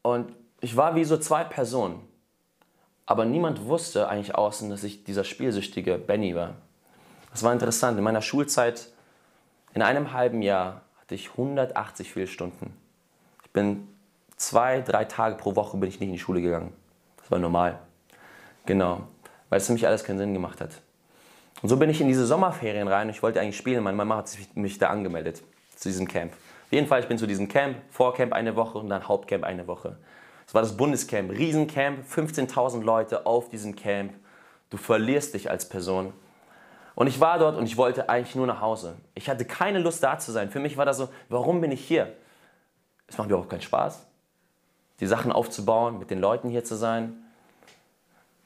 [0.00, 2.00] Und ich war wie so zwei Personen.
[3.04, 6.54] Aber niemand wusste eigentlich außen, dass ich dieser spielsüchtige Benny war.
[7.30, 7.98] Das war interessant.
[7.98, 8.88] In meiner Schulzeit,
[9.74, 12.72] in einem halben Jahr, hatte ich 180 Fehlstunden.
[13.42, 13.88] Ich bin
[14.36, 16.72] zwei, drei Tage pro Woche bin ich nicht in die Schule gegangen.
[17.16, 17.80] Das war normal.
[18.64, 19.08] Genau,
[19.48, 20.80] weil es für mich alles keinen Sinn gemacht hat.
[21.62, 23.08] Und so bin ich in diese Sommerferien rein.
[23.08, 23.82] Ich wollte eigentlich spielen.
[23.82, 25.42] Meine Mama hat mich da angemeldet
[25.74, 26.32] zu diesem Camp.
[26.32, 29.66] Auf jeden Fall, ich bin zu diesem Camp, Vorcamp eine Woche und dann Hauptcamp eine
[29.66, 29.98] Woche.
[30.46, 34.14] Das war das Bundescamp, Riesencamp, 15.000 Leute auf diesem Camp.
[34.70, 36.12] Du verlierst dich als Person.
[37.00, 38.94] Und ich war dort und ich wollte eigentlich nur nach Hause.
[39.14, 40.50] Ich hatte keine Lust da zu sein.
[40.50, 42.12] Für mich war das so, warum bin ich hier?
[43.06, 44.04] Es macht mir überhaupt keinen Spaß,
[45.00, 47.16] die Sachen aufzubauen, mit den Leuten hier zu sein.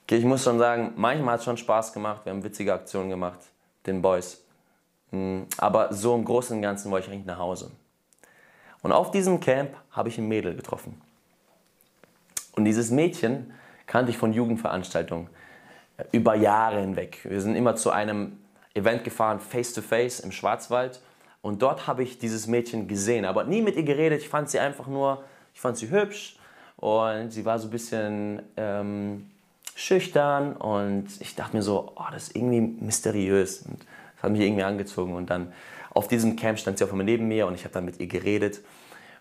[0.09, 2.21] Ich muss schon sagen, manchmal hat es schon Spaß gemacht.
[2.25, 3.41] Wir haben witzige Aktionen gemacht,
[3.87, 4.41] den Boys.
[5.11, 7.73] Hm, aber so im Großen und Ganzen wollte ich eigentlich nach Hause.
[8.83, 11.03] Und auf diesem Camp habe ich ein Mädel getroffen.
[12.53, 13.53] Und dieses Mädchen
[13.89, 15.27] kannte ich von Jugendveranstaltungen
[15.97, 17.19] äh, über Jahre hinweg.
[17.25, 18.39] Wir sind immer zu einem
[18.75, 21.01] Event gefahren, face to face im Schwarzwald.
[21.43, 24.23] Und dort habe ich dieses Mädchen gesehen, aber nie mit ihr geredet.
[24.23, 26.37] Ich fand sie einfach nur, ich fand sie hübsch
[26.77, 29.31] und sie war so ein bisschen ähm,
[29.75, 33.63] schüchtern und ich dachte mir so, oh, das ist irgendwie mysteriös.
[33.63, 33.81] Und
[34.15, 35.15] das hat mich irgendwie angezogen.
[35.15, 35.53] Und dann
[35.91, 38.07] auf diesem Camp stand sie auf einmal neben mir und ich habe dann mit ihr
[38.07, 38.61] geredet.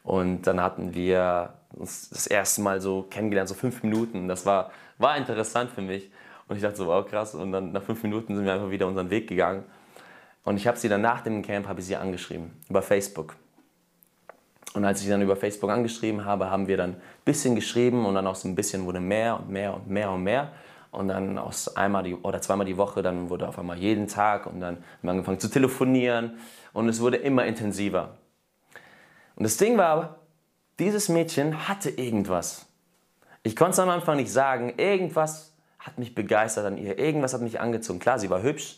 [0.04, 4.28] Und dann hatten wir uns das erste Mal so kennengelernt, so fünf Minuten.
[4.28, 6.10] Das war, war interessant für mich.
[6.48, 7.36] Und ich dachte so, wow, krass.
[7.36, 9.64] Und dann nach fünf Minuten sind wir einfach wieder unseren Weg gegangen.
[10.44, 13.36] Und ich habe sie dann nach dem Camp, habe ich sie angeschrieben, über Facebook.
[14.74, 18.06] Und als ich sie dann über Facebook angeschrieben habe, haben wir dann ein bisschen geschrieben
[18.06, 20.52] und dann aus ein bisschen wurde mehr und mehr und mehr und mehr.
[20.92, 24.46] Und dann aus einmal die, oder zweimal die Woche, dann wurde auf einmal jeden Tag
[24.46, 26.38] und dann haben wir angefangen zu telefonieren
[26.72, 28.18] und es wurde immer intensiver.
[29.36, 30.20] Und das Ding war aber,
[30.80, 32.68] dieses Mädchen hatte irgendwas.
[33.44, 35.53] Ich konnte es am Anfang nicht sagen, irgendwas
[35.84, 36.98] hat mich begeistert an ihr.
[36.98, 38.00] Irgendwas hat mich angezogen.
[38.00, 38.78] Klar, sie war hübsch.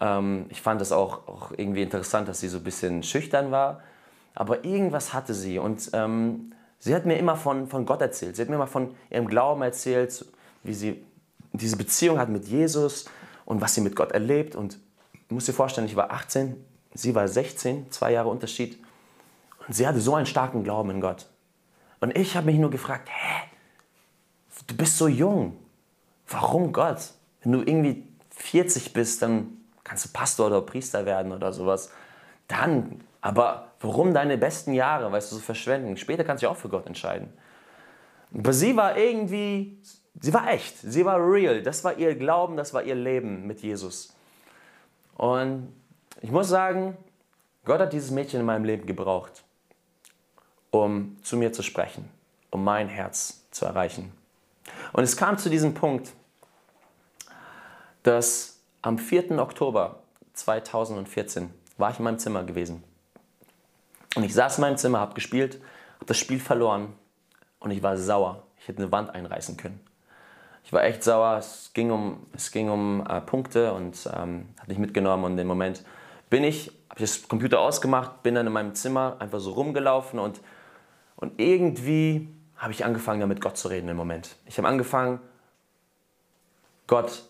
[0.00, 3.82] Ähm, ich fand es auch, auch, irgendwie interessant, dass sie so ein bisschen schüchtern war.
[4.34, 5.58] Aber irgendwas hatte sie.
[5.58, 8.36] Und ähm, sie hat mir immer von, von Gott erzählt.
[8.36, 10.24] Sie hat mir immer von ihrem Glauben erzählt,
[10.62, 11.04] wie sie
[11.52, 13.06] diese Beziehung hat mit Jesus
[13.44, 14.56] und was sie mit Gott erlebt.
[14.56, 14.78] Und
[15.12, 16.56] ich muss dir vorstellen, ich war 18,
[16.94, 18.82] sie war 16, zwei Jahre Unterschied.
[19.66, 21.26] Und sie hatte so einen starken Glauben in Gott.
[22.00, 23.48] Und ich habe mich nur gefragt, hä,
[24.66, 25.56] du bist so jung
[26.28, 27.12] Warum Gott?
[27.42, 31.90] Wenn du irgendwie 40 bist, dann kannst du Pastor oder Priester werden oder sowas.
[32.46, 35.96] Dann, aber warum deine besten Jahre, weißt du, so verschwenden?
[35.96, 37.32] Später kannst du dich auch für Gott entscheiden.
[38.36, 39.78] Aber sie war irgendwie,
[40.20, 41.62] sie war echt, sie war real.
[41.62, 44.14] Das war ihr Glauben, das war ihr Leben mit Jesus.
[45.16, 45.72] Und
[46.20, 46.96] ich muss sagen,
[47.64, 49.44] Gott hat dieses Mädchen in meinem Leben gebraucht,
[50.70, 52.08] um zu mir zu sprechen,
[52.50, 54.12] um mein Herz zu erreichen.
[54.92, 56.12] Und es kam zu diesem Punkt,
[58.08, 59.38] dass am 4.
[59.38, 59.98] Oktober
[60.32, 62.82] 2014 war ich in meinem Zimmer gewesen.
[64.16, 65.60] Und ich saß in meinem Zimmer, habe gespielt,
[65.96, 66.94] habe das Spiel verloren
[67.60, 68.44] und ich war sauer.
[68.60, 69.78] Ich hätte eine Wand einreißen können.
[70.64, 71.36] Ich war echt sauer.
[71.36, 75.24] Es ging um, es ging um äh, Punkte und ähm, hat mich mitgenommen.
[75.24, 75.84] Und im Moment
[76.30, 80.18] bin ich, habe ich das Computer ausgemacht, bin dann in meinem Zimmer einfach so rumgelaufen
[80.18, 80.40] und,
[81.16, 84.36] und irgendwie habe ich angefangen, damit Gott zu reden im Moment.
[84.46, 85.20] Ich habe angefangen,
[86.86, 87.27] Gott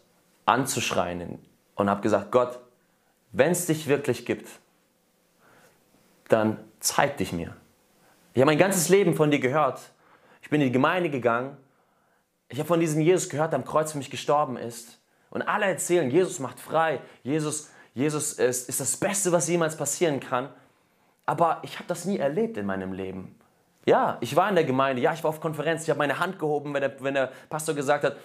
[0.49, 1.39] anzuschreien
[1.75, 2.59] und habe gesagt, Gott,
[3.33, 4.49] wenn es dich wirklich gibt,
[6.29, 7.55] dann zeig dich mir.
[8.35, 9.81] Ich habe mein ganzes Leben von dir gehört.
[10.43, 11.57] Ich bin in die Gemeinde gegangen.
[12.49, 15.01] Ich habe von diesem Jesus gehört, der am Kreuz für mich gestorben ist.
[15.31, 17.01] Und alle erzählen, Jesus macht frei.
[17.23, 20.49] Jesus, Jesus ist, ist das Beste, was jemals passieren kann.
[21.27, 23.39] Aber ich habe das nie erlebt in meinem Leben.
[23.85, 26.39] Ja, ich war in der Gemeinde, ja, ich war auf Konferenz, ich habe meine Hand
[26.39, 28.17] gehoben, wenn der, wenn der Pastor gesagt hat,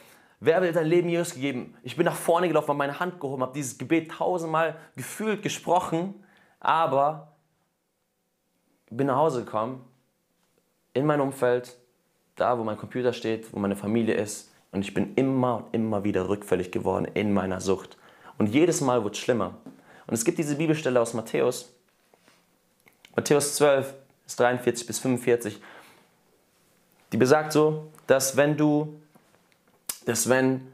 [0.43, 1.75] wer will dein Leben Jesus gegeben?
[1.83, 6.23] Ich bin nach vorne gelaufen, habe meine Hand gehoben, habe dieses Gebet tausendmal gefühlt, gesprochen,
[6.59, 7.33] aber
[8.89, 9.83] bin nach Hause gekommen,
[10.93, 11.77] in mein Umfeld,
[12.35, 16.03] da wo mein Computer steht, wo meine Familie ist und ich bin immer und immer
[16.03, 17.97] wieder rückfällig geworden in meiner Sucht.
[18.37, 19.55] Und jedes Mal wird es schlimmer.
[20.07, 21.73] Und es gibt diese Bibelstelle aus Matthäus,
[23.15, 23.93] Matthäus 12,
[24.35, 25.61] 43 bis 45,
[27.11, 28.99] die besagt so, dass wenn du,
[30.05, 30.67] dass wenn,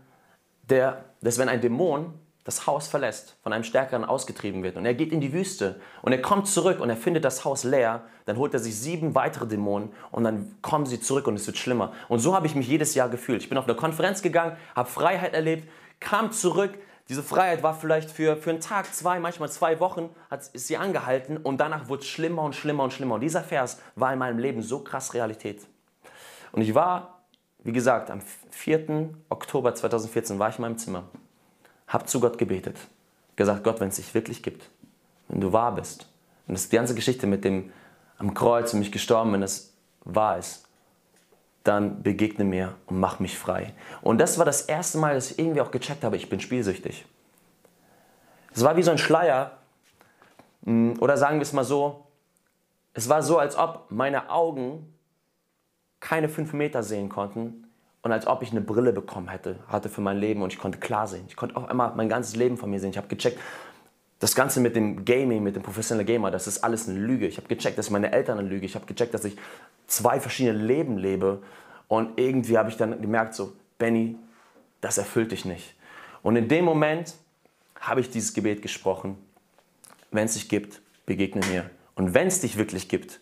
[0.70, 2.14] der, dass wenn ein Dämon
[2.44, 6.12] das Haus verlässt, von einem Stärkeren ausgetrieben wird und er geht in die Wüste und
[6.12, 9.46] er kommt zurück und er findet das Haus leer, dann holt er sich sieben weitere
[9.46, 11.94] Dämonen und dann kommen sie zurück und es wird schlimmer.
[12.08, 13.44] Und so habe ich mich jedes Jahr gefühlt.
[13.44, 16.72] Ich bin auf eine Konferenz gegangen, habe Freiheit erlebt, kam zurück,
[17.10, 20.78] diese Freiheit war vielleicht für, für einen Tag, zwei, manchmal zwei Wochen, hat, ist sie
[20.78, 23.16] angehalten und danach wurde es schlimmer und schlimmer und schlimmer.
[23.16, 25.66] Und dieser Vers war in meinem Leben so krass Realität.
[26.52, 27.19] Und ich war,
[27.64, 29.10] wie gesagt, am 4.
[29.30, 31.04] Oktober 2014 war ich in meinem Zimmer,
[31.88, 32.78] habe zu Gott gebetet,
[33.36, 34.70] gesagt, Gott, wenn es dich wirklich gibt,
[35.28, 36.08] wenn du wahr bist,
[36.48, 37.72] und das die ganze Geschichte mit dem
[38.18, 40.68] am Kreuz und mich gestorben, wenn es wahr ist,
[41.64, 43.74] dann begegne mir und mach mich frei.
[44.02, 47.06] Und das war das erste Mal, dass ich irgendwie auch gecheckt habe, ich bin spielsüchtig.
[48.54, 49.52] Es war wie so ein Schleier,
[50.62, 52.08] mm, oder sagen wir es mal so,
[52.94, 54.94] es war so, als ob meine Augen
[56.00, 57.66] keine fünf Meter sehen konnten
[58.02, 60.80] und als ob ich eine Brille bekommen hätte, hatte für mein Leben und ich konnte
[60.80, 61.26] klar sehen.
[61.28, 62.92] Ich konnte auf einmal mein ganzes Leben von mir sehen.
[62.92, 63.40] Ich habe gecheckt,
[64.20, 67.28] das Ganze mit dem Gaming, mit dem professionellen Gamer, das ist alles eine Lüge.
[67.28, 68.66] Ich habe gecheckt, dass meine Eltern eine Lüge.
[68.66, 69.38] Ich habe gecheckt, dass ich
[69.88, 71.42] zwei verschiedene Leben lebe.
[71.88, 74.18] Und irgendwie habe ich dann gemerkt, so, Benny,
[74.82, 75.76] das erfüllt dich nicht.
[76.22, 77.16] Und in dem Moment
[77.80, 79.18] habe ich dieses Gebet gesprochen.
[80.12, 81.70] wenn es dich gibt, begegne mir.
[81.96, 83.20] Und wenn es dich wirklich gibt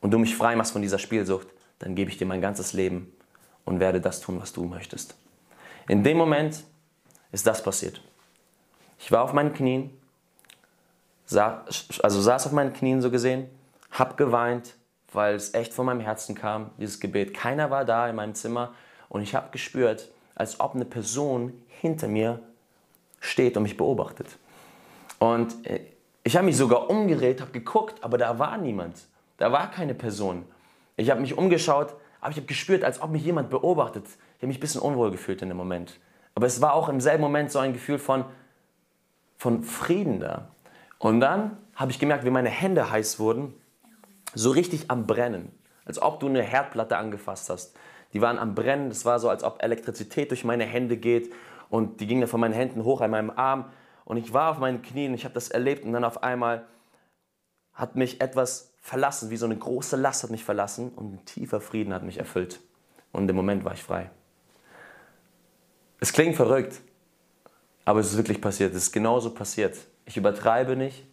[0.00, 1.46] und du mich frei machst von dieser Spielsucht,
[1.78, 3.12] dann gebe ich dir mein ganzes Leben
[3.64, 5.16] und werde das tun, was du möchtest.
[5.88, 6.64] In dem Moment
[7.32, 8.00] ist das passiert.
[8.98, 9.90] Ich war auf meinen Knien,
[11.30, 13.48] also saß auf meinen Knien so gesehen,
[13.90, 14.74] hab geweint,
[15.12, 17.34] weil es echt von meinem Herzen kam, dieses Gebet.
[17.34, 18.74] Keiner war da in meinem Zimmer
[19.08, 22.40] und ich habe gespürt, als ob eine Person hinter mir
[23.20, 24.28] steht und mich beobachtet.
[25.18, 25.80] Und äh,
[26.22, 28.96] ich habe mich sogar umgedreht, habe geguckt, aber da war niemand.
[29.38, 30.44] Da war keine Person.
[30.96, 34.06] Ich habe mich umgeschaut, aber ich habe gespürt, als ob mich jemand beobachtet.
[34.06, 36.00] Ich habe mich ein bisschen unwohl gefühlt in dem Moment.
[36.34, 38.24] Aber es war auch im selben Moment so ein Gefühl von,
[39.36, 40.48] von Frieden da.
[40.98, 43.54] Und dann habe ich gemerkt, wie meine Hände heiß wurden,
[44.34, 45.52] so richtig am Brennen.
[45.84, 47.76] Als ob du eine Herdplatte angefasst hast.
[48.12, 51.32] Die waren am Brennen, es war so, als ob Elektrizität durch meine Hände geht
[51.68, 53.66] und die ging dann von meinen Händen hoch an meinem Arm.
[54.04, 56.66] Und ich war auf meinen Knien, ich habe das erlebt und dann auf einmal
[57.72, 61.60] hat mich etwas verlassen, wie so eine große Last hat mich verlassen und ein tiefer
[61.60, 62.60] Frieden hat mich erfüllt.
[63.10, 64.10] Und im Moment war ich frei.
[65.98, 66.80] Es klingt verrückt,
[67.84, 68.72] aber es ist wirklich passiert.
[68.76, 69.76] Es ist genauso passiert.
[70.04, 71.04] Ich übertreibe nicht,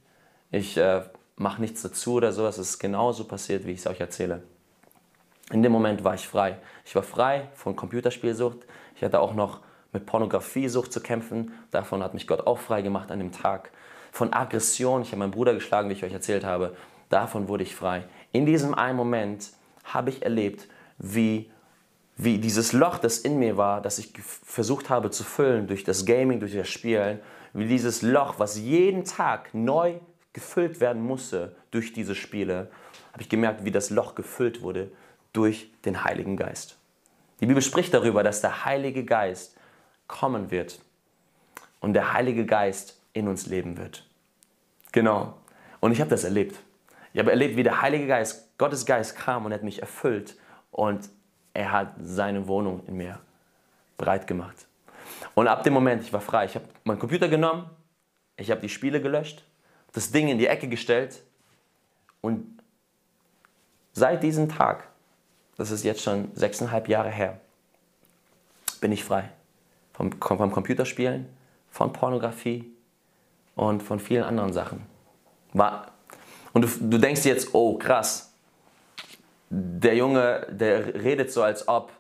[0.52, 1.02] ich äh,
[1.36, 2.60] mache nichts dazu oder sowas.
[2.60, 4.44] Es ist genauso passiert, wie ich es euch erzähle.
[5.52, 6.60] In dem Moment war ich frei.
[6.86, 8.68] Ich war frei von Computerspielsucht.
[8.96, 11.54] Ich hatte auch noch mit Pornografiesucht zu kämpfen.
[11.72, 13.72] Davon hat mich Gott auch frei gemacht an dem Tag.
[14.12, 15.02] Von Aggression.
[15.02, 16.76] Ich habe meinen Bruder geschlagen, wie ich euch erzählt habe.
[17.14, 18.06] Davon wurde ich frei.
[18.32, 19.52] In diesem einen Moment
[19.84, 21.52] habe ich erlebt, wie,
[22.18, 26.08] wie dieses Loch, das in mir war, das ich versucht habe zu füllen durch das
[26.08, 27.20] Gaming, durch das Spielen,
[27.54, 30.00] wie dieses Loch, was jeden Tag neu
[30.34, 32.72] gefüllt werden musste durch diese Spiele,
[33.12, 34.92] habe ich gemerkt, wie das Loch gefüllt wurde
[35.34, 36.80] durch den Heiligen Geist.
[37.42, 39.56] Die Bibel spricht darüber, dass der Heilige Geist
[40.08, 40.80] kommen wird
[41.80, 44.04] und der Heilige Geist in uns leben wird.
[44.92, 45.36] Genau.
[45.80, 46.58] Und ich habe das erlebt.
[47.14, 50.36] Ich habe erlebt, wie der Heilige Geist, Gottes Geist kam und hat mich erfüllt
[50.72, 51.10] und
[51.54, 53.20] er hat seine Wohnung in mir
[53.98, 54.68] breit gemacht.
[55.36, 56.46] Und ab dem Moment, ich war frei.
[56.46, 57.70] Ich habe meinen Computer genommen,
[58.36, 59.44] ich habe die Spiele gelöscht,
[59.92, 61.22] das Ding in die Ecke gestellt
[62.22, 62.60] und
[63.92, 64.88] seit diesem Tag,
[65.56, 67.40] das ist jetzt schon sechseinhalb Jahre her,
[68.82, 69.30] bin ich frei.
[69.94, 71.30] Vom, vom Computerspielen,
[71.70, 72.74] von Pornografie
[73.56, 74.82] und von vielen anderen Sachen.
[75.54, 75.93] War
[76.54, 78.34] und du, du denkst jetzt, oh krass,
[79.50, 81.92] der Junge, der redet so, als ob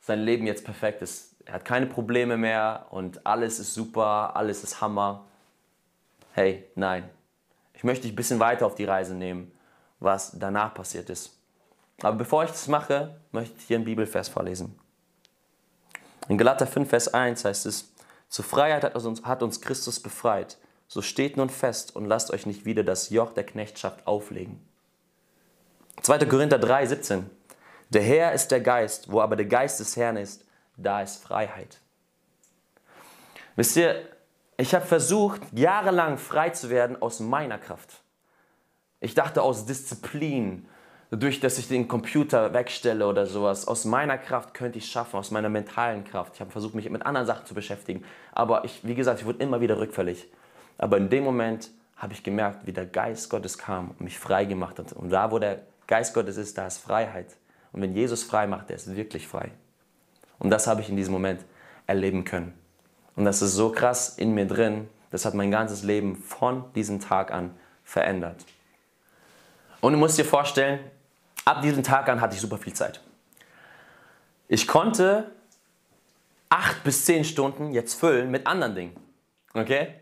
[0.00, 1.36] sein Leben jetzt perfekt ist.
[1.44, 5.24] Er hat keine Probleme mehr und alles ist super, alles ist Hammer.
[6.32, 7.08] Hey, nein.
[7.74, 9.52] Ich möchte dich ein bisschen weiter auf die Reise nehmen,
[10.00, 11.38] was danach passiert ist.
[12.02, 14.78] Aber bevor ich das mache, möchte ich hier einen Bibelvers vorlesen.
[16.28, 17.92] In Galater 5, Vers 1 heißt es,
[18.28, 20.58] zur Freiheit hat uns, hat uns Christus befreit.
[20.88, 24.58] So steht nun fest und lasst euch nicht wieder das Joch der Knechtschaft auflegen.
[26.02, 26.24] 2.
[26.26, 27.30] Korinther 3, 17.
[27.90, 30.46] Der Herr ist der Geist, wo aber der Geist des Herrn ist,
[30.76, 31.78] da ist Freiheit.
[33.56, 34.02] Wisst ihr,
[34.56, 38.02] ich habe versucht, jahrelang frei zu werden aus meiner Kraft.
[39.00, 40.66] Ich dachte aus Disziplin,
[41.10, 43.68] dadurch, dass ich den Computer wegstelle oder sowas.
[43.68, 46.34] Aus meiner Kraft könnte ich schaffen, aus meiner mentalen Kraft.
[46.34, 48.04] Ich habe versucht, mich mit anderen Sachen zu beschäftigen.
[48.32, 50.28] Aber ich, wie gesagt, ich wurde immer wieder rückfällig.
[50.78, 54.44] Aber in dem Moment habe ich gemerkt, wie der Geist Gottes kam und mich frei
[54.44, 54.92] gemacht hat.
[54.92, 57.36] Und da, wo der Geist Gottes ist, da ist Freiheit.
[57.72, 59.50] Und wenn Jesus frei macht, der ist wirklich frei.
[60.38, 61.44] Und das habe ich in diesem Moment
[61.86, 62.54] erleben können.
[63.16, 67.00] Und das ist so krass in mir drin, das hat mein ganzes Leben von diesem
[67.00, 67.50] Tag an
[67.82, 68.44] verändert.
[69.80, 70.78] Und du musst dir vorstellen,
[71.44, 73.00] ab diesem Tag an hatte ich super viel Zeit.
[74.48, 75.32] Ich konnte
[76.48, 78.96] acht bis zehn Stunden jetzt füllen mit anderen Dingen.
[79.54, 79.94] Okay?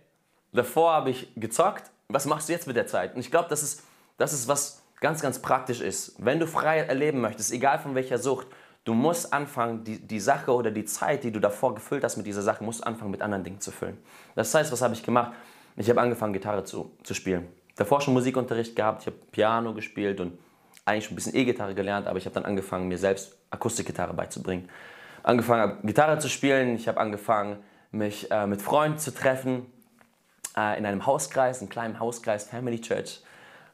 [0.56, 1.90] Davor habe ich gezockt.
[2.08, 3.14] Was machst du jetzt mit der Zeit?
[3.14, 3.82] Und ich glaube, das ist,
[4.16, 6.14] das ist was ganz, ganz praktisch ist.
[6.18, 8.46] Wenn du Freiheit erleben möchtest, egal von welcher Sucht,
[8.84, 12.26] du musst anfangen, die, die Sache oder die Zeit, die du davor gefüllt hast mit
[12.26, 13.98] dieser Sache, musst anfangen, mit anderen Dingen zu füllen.
[14.34, 15.32] Das heißt, was habe ich gemacht?
[15.76, 17.48] Ich habe angefangen, Gitarre zu, zu spielen.
[17.76, 20.38] Davor schon Musikunterricht gehabt, ich habe Piano gespielt und
[20.86, 24.70] eigentlich schon ein bisschen E-Gitarre gelernt, aber ich habe dann angefangen, mir selbst Akustikgitarre beizubringen.
[25.22, 27.58] Angefangen, Gitarre zu spielen, ich habe angefangen,
[27.90, 29.66] mich äh, mit Freunden zu treffen,
[30.56, 33.22] äh, in einem Hauskreis, einem kleinen Hauskreis, Family Church.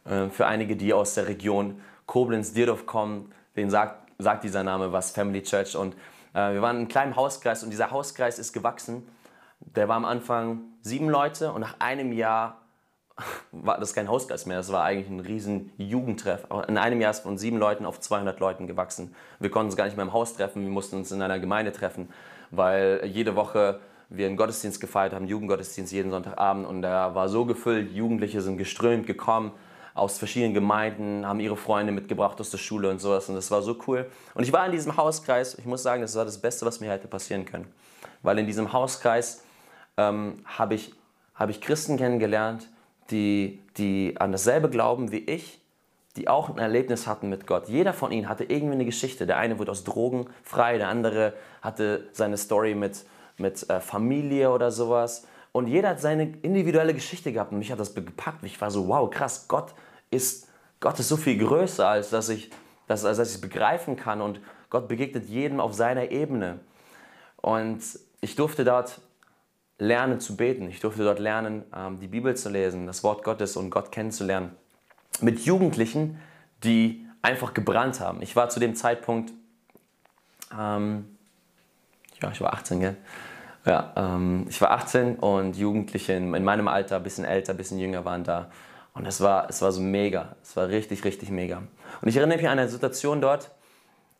[0.04, 5.12] Äh, für einige, die aus der Region Koblenz-Dierdorf kommen, denen sagt, sagt dieser Name was,
[5.12, 5.76] Family Church.
[5.76, 5.94] Und
[6.34, 9.06] äh, wir waren in einem kleinen Hauskreis und dieser Hauskreis ist gewachsen.
[9.60, 12.58] Der war am Anfang sieben Leute und nach einem Jahr
[13.52, 16.46] war das kein Hauskreis mehr, das war eigentlich ein riesen Jugendtreff.
[16.66, 19.14] In einem Jahr ist von sieben Leuten auf 200 Leuten gewachsen.
[19.38, 21.72] Wir konnten uns gar nicht mehr im Haus treffen, wir mussten uns in einer Gemeinde
[21.72, 22.08] treffen,
[22.50, 23.80] weil jede Woche
[24.16, 28.58] wir einen Gottesdienst gefeiert haben, Jugendgottesdienst jeden Sonntagabend und der war so gefüllt, Jugendliche sind
[28.58, 29.52] geströmt gekommen
[29.94, 33.62] aus verschiedenen Gemeinden, haben ihre Freunde mitgebracht aus der Schule und sowas und das war
[33.62, 34.10] so cool.
[34.34, 36.90] Und ich war in diesem Hauskreis, ich muss sagen, das war das Beste, was mir
[36.90, 37.66] hätte passieren können,
[38.22, 39.44] weil in diesem Hauskreis
[39.96, 40.94] ähm, habe ich,
[41.34, 42.68] hab ich Christen kennengelernt,
[43.10, 45.60] die, die an dasselbe glauben wie ich,
[46.16, 47.68] die auch ein Erlebnis hatten mit Gott.
[47.68, 49.26] Jeder von ihnen hatte irgendwie eine Geschichte.
[49.26, 51.32] Der eine wurde aus Drogen frei, der andere
[51.62, 53.04] hatte seine Story mit,
[53.38, 55.26] mit äh, Familie oder sowas.
[55.52, 58.44] Und jeder hat seine individuelle Geschichte gehabt und mich hat das gepackt.
[58.44, 59.74] Ich war so, wow, krass, Gott
[60.10, 60.48] ist,
[60.80, 62.50] Gott ist so viel größer, als dass ich
[62.92, 64.20] dass, dass es begreifen kann.
[64.20, 66.60] Und Gott begegnet jedem auf seiner Ebene.
[67.36, 67.80] Und
[68.20, 69.00] ich durfte dort
[69.78, 70.68] lernen zu beten.
[70.68, 74.54] Ich durfte dort lernen, ähm, die Bibel zu lesen, das Wort Gottes und Gott kennenzulernen.
[75.20, 76.18] Mit Jugendlichen,
[76.62, 78.22] die einfach gebrannt haben.
[78.22, 79.32] Ich war zu dem Zeitpunkt,
[80.56, 81.16] ähm,
[82.22, 82.96] ja, ich war 18, gell?
[83.64, 87.56] Ja, ähm, ich war 18 und Jugendliche in, in meinem Alter, ein bisschen älter, ein
[87.56, 88.50] bisschen jünger waren da.
[88.94, 90.36] Und es war, es war so mega.
[90.42, 91.62] Es war richtig, richtig mega.
[92.00, 93.50] Und ich erinnere mich an eine Situation dort,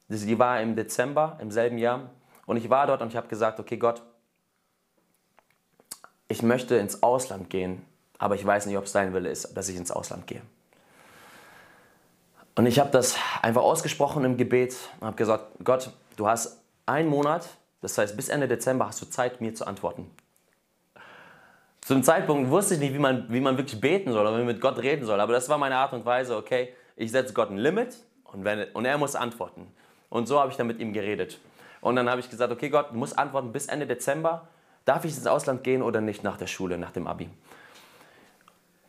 [0.09, 2.11] die war im Dezember, im selben Jahr.
[2.47, 4.03] Und ich war dort und ich habe gesagt, okay Gott,
[6.29, 7.85] ich möchte ins Ausland gehen,
[8.19, 10.43] aber ich weiß nicht, ob es dein Wille ist, dass ich ins Ausland gehe.
[12.55, 17.09] Und ich habe das einfach ausgesprochen im Gebet und habe gesagt, Gott, du hast einen
[17.09, 17.49] Monat,
[17.83, 20.11] das heißt bis Ende Dezember hast du Zeit, mir zu antworten.
[21.83, 24.47] Zum Zeitpunkt wusste ich nicht, wie man, wie man wirklich beten soll oder wie man
[24.47, 27.51] mit Gott reden soll, aber das war meine Art und Weise, okay, ich setze Gott
[27.51, 29.67] ein Limit und, wenn, und er muss antworten.
[30.09, 31.39] Und so habe ich dann mit ihm geredet.
[31.81, 34.49] Und dann habe ich gesagt, okay Gott, du musst antworten bis Ende Dezember
[34.85, 37.29] darf ich ins Ausland gehen oder nicht nach der Schule, nach dem Abi?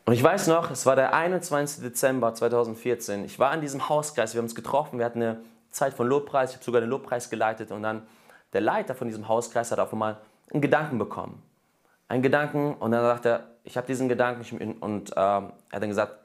[0.06, 1.82] Und ich weiß noch, es war der 21.
[1.82, 3.24] Dezember 2014.
[3.24, 5.40] Ich war an diesem Hauskreis, wir haben uns getroffen, wir hatten eine
[5.70, 8.02] Zeit von Lobpreis, ich habe sogar den Lobpreis geleitet und dann
[8.54, 10.18] der Leiter von diesem Hauskreis hat auf einmal
[10.52, 11.42] einen Gedanken bekommen.
[12.08, 15.88] Einen Gedanken und dann sagt er, ich habe diesen Gedanken und äh, er hat dann
[15.88, 16.18] gesagt,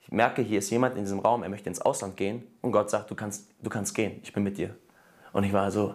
[0.00, 2.90] ich merke, hier ist jemand in diesem Raum, er möchte ins Ausland gehen und Gott
[2.90, 4.74] sagt, du kannst, du kannst gehen, ich bin mit dir.
[5.32, 5.94] Und ich war so,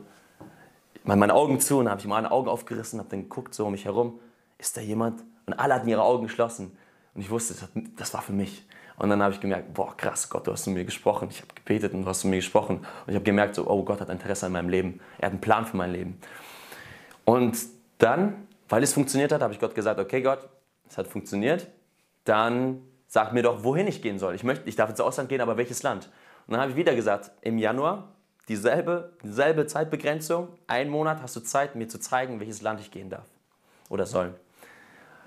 [1.04, 3.72] meine Augen zu und habe ich mal ein Auge aufgerissen, habe dann geguckt so um
[3.72, 4.20] mich herum,
[4.58, 5.24] ist da jemand?
[5.46, 6.78] Und alle hatten ihre Augen geschlossen.
[7.14, 7.56] Und ich wusste,
[7.98, 8.66] das war für mich.
[9.02, 11.30] Und dann habe ich gemerkt, boah, krass, Gott, du hast zu mir gesprochen.
[11.32, 12.78] Ich habe gebetet und du hast zu mir gesprochen.
[12.78, 15.00] Und ich habe gemerkt, so, oh, Gott hat Interesse an meinem Leben.
[15.18, 16.20] Er hat einen Plan für mein Leben.
[17.26, 17.58] Und
[17.98, 20.48] dann, weil es funktioniert hat, habe ich Gott gesagt, okay, Gott,
[20.88, 21.66] es hat funktioniert.
[22.26, 24.36] Dann sag mir doch, wohin ich gehen soll.
[24.36, 26.12] Ich, möchte, ich darf ins Ausland gehen, aber welches Land?
[26.46, 28.10] Und dann habe ich wieder gesagt, im Januar
[28.50, 30.50] dieselbe, dieselbe Zeitbegrenzung.
[30.68, 33.26] Einen Monat hast du Zeit, mir zu zeigen, welches Land ich gehen darf
[33.90, 34.36] oder soll.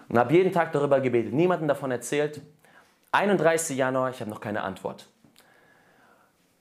[0.08, 2.40] Und habe jeden Tag darüber gebetet, niemandem davon erzählt.
[3.14, 3.76] 31.
[3.76, 5.08] Januar, ich habe noch keine Antwort.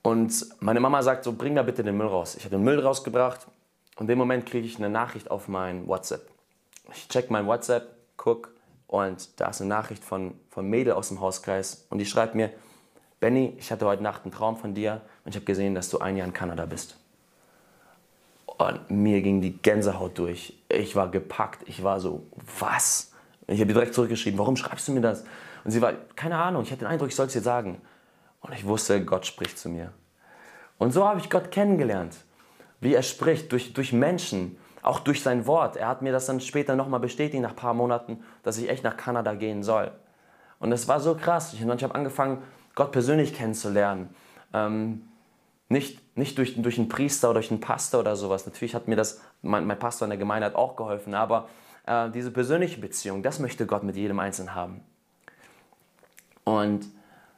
[0.02, 2.36] Und meine Mama sagt so, bring da bitte den Müll raus.
[2.36, 3.46] Ich habe den Müll rausgebracht
[3.96, 6.28] und in dem Moment kriege ich eine Nachricht auf mein WhatsApp.
[6.92, 8.54] Ich check mein WhatsApp, guck
[8.86, 12.50] und da ist eine Nachricht von, von Mädel aus dem Hauskreis und die schreibt mir,
[13.18, 15.98] Benny, ich hatte heute Nacht einen Traum von dir und ich habe gesehen, dass du
[15.98, 16.96] ein Jahr in Kanada bist.
[18.46, 20.56] Und mir ging die Gänsehaut durch.
[20.68, 21.68] Ich war gepackt.
[21.68, 22.26] Ich war so,
[22.60, 23.12] was?
[23.48, 25.24] Ich habe direkt zurückgeschrieben, warum schreibst du mir das?
[25.64, 27.80] Und sie war, keine Ahnung, ich hatte den Eindruck, ich soll es dir sagen.
[28.40, 29.92] Und ich wusste, Gott spricht zu mir.
[30.78, 32.16] Und so habe ich Gott kennengelernt,
[32.80, 35.76] wie er spricht, durch, durch Menschen, auch durch sein Wort.
[35.76, 38.84] Er hat mir das dann später nochmal bestätigt, nach ein paar Monaten, dass ich echt
[38.84, 39.90] nach Kanada gehen soll.
[40.58, 41.54] Und es war so krass.
[41.54, 42.42] Ich, ich habe angefangen,
[42.74, 44.14] Gott persönlich kennenzulernen.
[44.52, 45.08] Ähm,
[45.68, 48.44] nicht, nicht durch, durch einen Priester oder durch einen Pastor oder sowas.
[48.44, 51.48] Natürlich hat mir das mein, mein Pastor in der Gemeinde hat auch geholfen, aber
[51.86, 54.82] äh, diese persönliche Beziehung, das möchte Gott mit jedem Einzelnen haben.
[56.44, 56.86] Und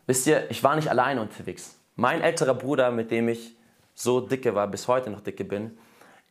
[0.06, 1.78] wisst ihr, ich war nicht alleine unterwegs.
[1.94, 3.56] Mein älterer Bruder, mit dem ich
[3.94, 5.78] so dicke war, bis heute noch dicke bin,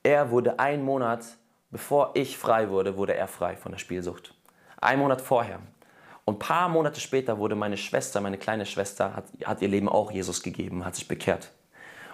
[0.04, 1.26] er wurde einen Monat,
[1.72, 4.36] bevor ich frei wurde, wurde er frei von der Spielsucht.
[4.80, 5.60] Ein Monat vorher.
[6.26, 9.90] Und ein paar Monate später wurde meine Schwester, meine kleine Schwester, hat, hat ihr Leben
[9.90, 11.52] auch Jesus gegeben, hat sich bekehrt.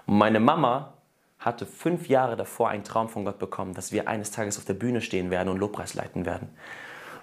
[0.05, 0.93] Und meine Mama
[1.39, 4.75] hatte fünf Jahre davor einen Traum von Gott bekommen, dass wir eines Tages auf der
[4.75, 6.49] Bühne stehen werden und Lobpreis leiten werden.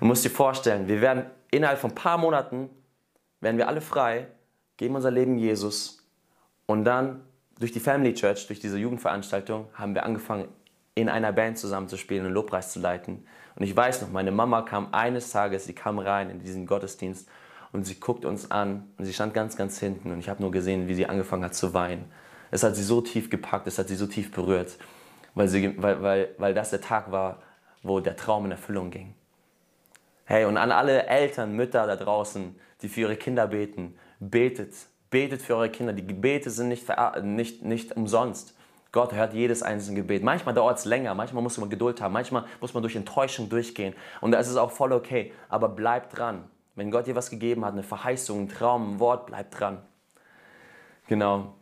[0.00, 2.68] Du musst dir vorstellen, wir werden innerhalb von ein paar Monaten,
[3.40, 4.28] werden wir alle frei,
[4.76, 6.06] geben unser Leben Jesus
[6.66, 7.22] und dann
[7.58, 10.48] durch die Family Church, durch diese Jugendveranstaltung, haben wir angefangen,
[10.94, 13.24] in einer Band zusammenzuspielen und Lobpreis zu leiten.
[13.56, 17.28] Und ich weiß noch, meine Mama kam eines Tages, sie kam rein in diesen Gottesdienst
[17.72, 20.50] und sie guckt uns an und sie stand ganz, ganz hinten und ich habe nur
[20.50, 22.10] gesehen, wie sie angefangen hat zu weinen.
[22.50, 24.78] Es hat sie so tief gepackt, es hat sie so tief berührt,
[25.34, 27.42] weil, sie, weil, weil, weil das der Tag war,
[27.82, 29.14] wo der Traum in Erfüllung ging.
[30.24, 34.74] Hey, und an alle Eltern, Mütter da draußen, die für ihre Kinder beten, betet,
[35.10, 35.92] betet für eure Kinder.
[35.92, 36.86] Die Gebete sind nicht,
[37.22, 38.54] nicht, nicht umsonst.
[38.90, 40.22] Gott hört jedes einzelne Gebet.
[40.22, 43.94] Manchmal dauert es länger, manchmal muss man Geduld haben, manchmal muss man durch Enttäuschung durchgehen.
[44.20, 45.32] Und da ist es auch voll okay.
[45.48, 46.44] Aber bleib dran.
[46.74, 49.82] Wenn Gott dir was gegeben hat, eine Verheißung, ein Traum, ein Wort, bleib dran.
[51.06, 51.54] Genau.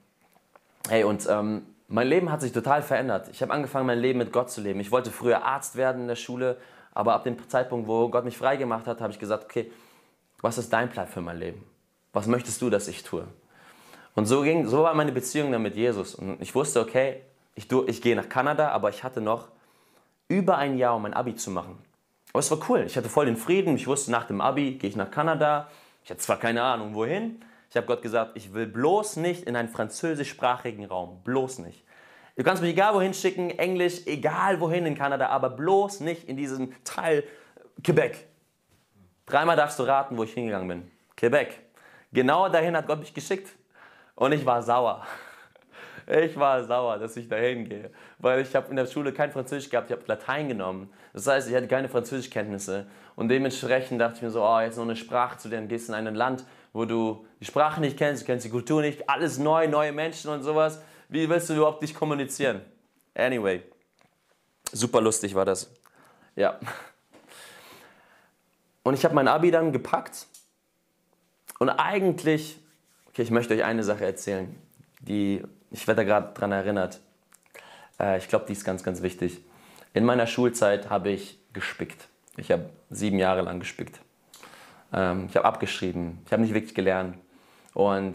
[0.88, 3.28] Hey, und ähm, mein Leben hat sich total verändert.
[3.32, 4.78] Ich habe angefangen, mein Leben mit Gott zu leben.
[4.78, 6.58] Ich wollte früher Arzt werden in der Schule,
[6.94, 9.70] aber ab dem Zeitpunkt, wo Gott mich frei gemacht hat, habe ich gesagt, okay,
[10.46, 11.64] was ist dein Plan für mein Leben?
[12.12, 13.26] Was möchtest du, dass ich tue?
[14.14, 16.14] Und so, ging, so war meine Beziehung dann mit Jesus.
[16.14, 17.22] Und ich wusste, okay,
[17.56, 19.48] ich, ich gehe nach Kanada, aber ich hatte noch
[20.28, 21.76] über ein Jahr, um mein Abi zu machen.
[22.32, 22.84] Aber es war cool.
[22.86, 23.74] Ich hatte voll den Frieden.
[23.74, 25.68] Ich wusste, nach dem Abi gehe ich nach Kanada.
[26.04, 29.56] Ich hatte zwar keine Ahnung, wohin, ich habe Gott gesagt, ich will bloß nicht in
[29.56, 31.22] einen französischsprachigen Raum.
[31.24, 31.82] Bloß nicht.
[32.36, 36.36] Du kannst mich egal wohin schicken, Englisch, egal wohin in Kanada, aber bloß nicht in
[36.36, 37.24] diesen Teil
[37.82, 38.28] Quebec.
[39.26, 40.90] Dreimal darfst du raten, wo ich hingegangen bin.
[41.16, 41.58] Quebec.
[42.12, 43.50] Genau dahin hat Gott mich geschickt.
[44.14, 45.06] Und ich war sauer.
[46.08, 49.68] Ich war sauer, dass ich dahin gehe, weil ich habe in der Schule kein Französisch
[49.68, 50.88] gehabt, ich habe Latein genommen.
[51.12, 54.84] Das heißt, ich hatte keine Französischkenntnisse und dementsprechend dachte ich mir so, oh, jetzt noch
[54.84, 58.26] eine Sprache zu lernen, gehst in ein Land, wo du die Sprache nicht kennst, du
[58.26, 60.80] kennst die Kultur nicht, alles neu, neue Menschen und sowas.
[61.08, 62.60] Wie willst du überhaupt dich kommunizieren?
[63.12, 63.62] Anyway,
[64.70, 65.74] super lustig war das.
[66.36, 66.60] Ja.
[68.86, 70.28] Und ich habe mein Abi dann gepackt
[71.58, 72.60] und eigentlich,
[73.08, 74.54] okay, ich möchte euch eine Sache erzählen,
[75.00, 77.00] die, ich werde da gerade dran erinnert.
[77.98, 79.40] Äh, ich glaube, die ist ganz, ganz wichtig.
[79.92, 82.06] In meiner Schulzeit habe ich gespickt.
[82.36, 83.98] Ich habe sieben Jahre lang gespickt.
[84.92, 87.18] Ähm, ich habe abgeschrieben, ich habe nicht wirklich gelernt
[87.74, 88.14] und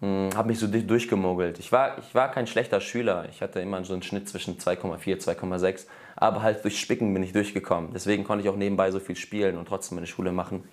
[0.00, 1.58] hm, habe mich so durchgemogelt.
[1.60, 3.24] Ich war, ich war kein schlechter Schüler.
[3.30, 5.86] Ich hatte immer so einen Schnitt zwischen 2,4, 2,6.
[6.20, 7.92] Aber halt durch Spicken bin ich durchgekommen.
[7.94, 10.68] Deswegen konnte ich auch nebenbei so viel spielen und trotzdem meine Schule machen.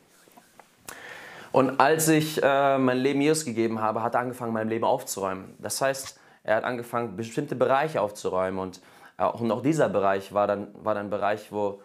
[1.51, 5.53] Und als ich äh, mein Leben Jesus gegeben habe, hat er angefangen, mein Leben aufzuräumen.
[5.59, 8.59] Das heißt, er hat angefangen, bestimmte Bereiche aufzuräumen.
[8.59, 8.81] Und,
[9.17, 11.81] äh, und auch dieser Bereich war dann, war dann ein Bereich, wo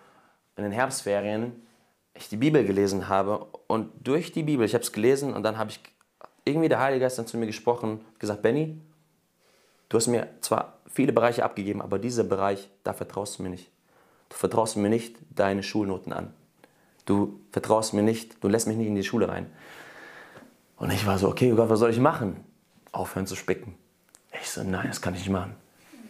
[0.57, 1.53] in den Herbstferien
[2.15, 5.59] ich die Bibel gelesen habe und durch die Bibel, ich habe es gelesen und dann
[5.59, 5.81] habe ich
[6.45, 8.81] irgendwie der Heilige Geist dann zu mir gesprochen, gesagt, Benny,
[9.89, 13.71] du hast mir zwar viele Bereiche abgegeben, aber dieser Bereich, da vertraust du mir nicht.
[14.29, 16.33] Du vertraust mir nicht deine Schulnoten an.
[17.07, 19.51] Du vertraust mir nicht, du lässt mich nicht in die Schule rein.
[20.77, 22.45] Und ich war so, okay, Gott, was soll ich machen?
[22.93, 23.75] Aufhören zu spicken.
[24.41, 25.55] Ich so, nein, das kann ich nicht machen.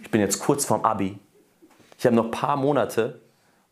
[0.02, 1.18] Ich bin jetzt kurz vorm Abi.
[1.98, 3.20] Ich habe noch ein paar Monate.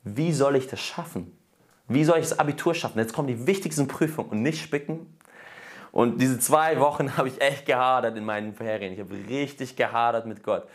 [0.05, 1.37] Wie soll ich das schaffen?
[1.89, 2.99] Wie soll ich das Abitur schaffen?
[2.99, 5.07] Jetzt kommen die wichtigsten Prüfungen und nicht spicken.
[5.93, 8.93] Und diese zwei Wochen habe ich echt gehadert in meinen Ferien.
[8.93, 10.69] Ich habe richtig gehadert mit Gott.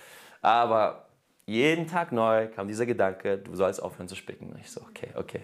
[0.44, 1.08] Aber
[1.46, 4.52] jeden Tag neu kam dieser Gedanke, du sollst aufhören zu spicken.
[4.52, 5.42] Und ich so, okay, okay.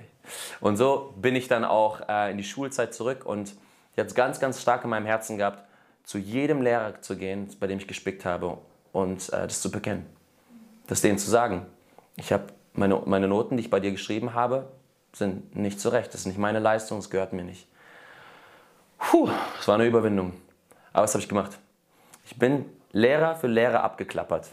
[0.60, 3.56] Und so bin ich dann auch äh, in die Schulzeit zurück und
[3.93, 5.64] ich habe es ganz, ganz stark in meinem Herzen gehabt,
[6.04, 8.58] zu jedem Lehrer zu gehen, bei dem ich gespickt habe
[8.91, 10.06] und äh, das zu bekennen.
[10.88, 11.66] Das denen zu sagen.
[12.16, 14.72] Ich habe meine, meine Noten, die ich bei dir geschrieben habe,
[15.14, 16.14] sind nicht zurecht.
[16.14, 17.68] Das ist nicht meine Leistung, es gehört mir nicht.
[18.97, 20.34] Puh, das war eine Überwindung.
[20.91, 21.58] Aber was habe ich gemacht?
[22.26, 24.50] Ich bin Lehrer für Lehrer abgeklappert.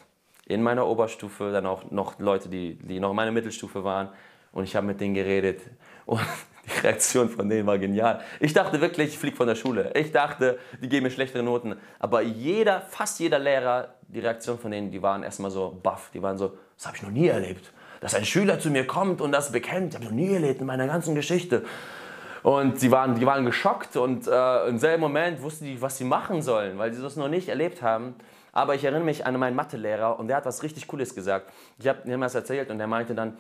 [0.47, 4.09] In meiner Oberstufe, dann auch noch Leute, die, die noch in meiner Mittelstufe waren.
[4.53, 5.61] Und ich habe mit denen geredet.
[6.07, 6.21] Und
[6.67, 8.21] die Reaktion von denen war genial.
[8.41, 9.93] Ich dachte wirklich, ich fliege von der Schule.
[9.95, 11.77] Ich dachte, die geben mir schlechtere Noten.
[11.99, 16.11] Aber jeder, fast jeder Lehrer, die Reaktion von denen, die waren erstmal so baff.
[16.15, 19.21] Die waren so, das habe ich noch nie erlebt dass ein Schüler zu mir kommt
[19.21, 19.95] und das bekennt.
[19.95, 21.65] Ich habe noch nie erlebt in meiner ganzen Geschichte.
[22.43, 26.05] Und sie waren, die waren geschockt und äh, im selben Moment wussten die, was sie
[26.05, 28.15] machen sollen, weil sie das noch nicht erlebt haben.
[28.57, 31.53] Aber ich erinnere mich an meinen Mathelehrer und der hat was richtig Cooles gesagt.
[31.79, 33.37] Ich habe ihm das erzählt und er meinte dann,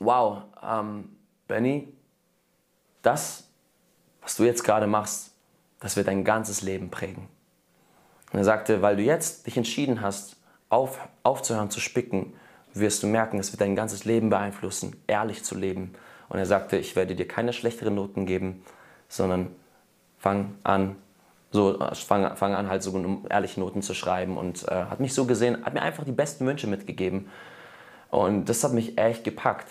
[0.00, 1.16] wow, ähm,
[1.46, 1.94] Benny,
[3.02, 3.46] das,
[4.20, 5.30] was du jetzt gerade machst,
[5.78, 7.28] das wird dein ganzes Leben prägen.
[8.32, 10.38] Und er sagte, weil du jetzt dich entschieden hast,
[10.70, 12.34] auf, aufzuhören zu spicken,
[12.72, 15.94] wirst du merken, es wird dein ganzes Leben beeinflussen, ehrlich zu leben.
[16.28, 18.64] Und er sagte, ich werde dir keine schlechteren Noten geben,
[19.08, 19.54] sondern
[20.18, 20.96] fang an,
[21.54, 24.36] so, fang, fang an, halt so ehrliche Noten zu schreiben.
[24.36, 27.30] Und äh, hat mich so gesehen, hat mir einfach die besten Wünsche mitgegeben.
[28.10, 29.68] Und das hat mich echt gepackt.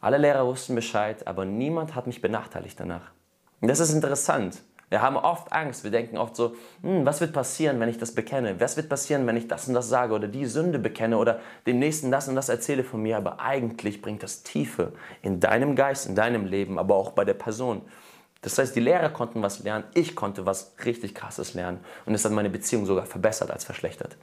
[0.00, 3.10] Alle Lehrer wussten Bescheid, aber niemand hat mich benachteiligt danach.
[3.60, 4.62] Und das ist interessant.
[4.90, 5.82] Wir haben oft Angst.
[5.82, 8.60] Wir denken oft so, hm, was wird passieren, wenn ich das bekenne?
[8.60, 11.80] Was wird passieren, wenn ich das und das sage oder die Sünde bekenne oder dem
[11.80, 13.16] Nächsten das und das erzähle von mir?
[13.16, 17.34] Aber eigentlich bringt das Tiefe in deinem Geist, in deinem Leben, aber auch bei der
[17.34, 17.82] Person.
[18.44, 21.80] Das heißt, die Lehrer konnten was lernen, ich konnte was richtig Krasses lernen.
[22.04, 24.18] Und es hat meine Beziehung sogar verbessert als verschlechtert.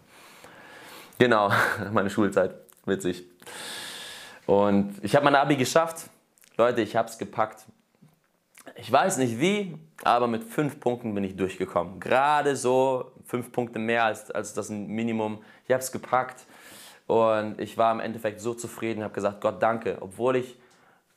[1.17, 1.51] Genau,
[1.91, 2.53] meine Schulzeit.
[2.86, 3.24] Witzig.
[4.45, 6.07] Und ich habe mein Abi geschafft.
[6.55, 7.65] Leute, ich habe es gepackt.
[8.76, 11.99] ich weiß nicht wie, aber mit fünf Punkten bin ich durchgekommen.
[11.99, 15.43] Gerade so, fünf Punkte mehr als, als das Minimum.
[15.65, 16.45] Ich habe es gepackt
[17.07, 20.59] und ich war im Endeffekt so zufrieden, habe gesagt, Gott danke, obwohl ich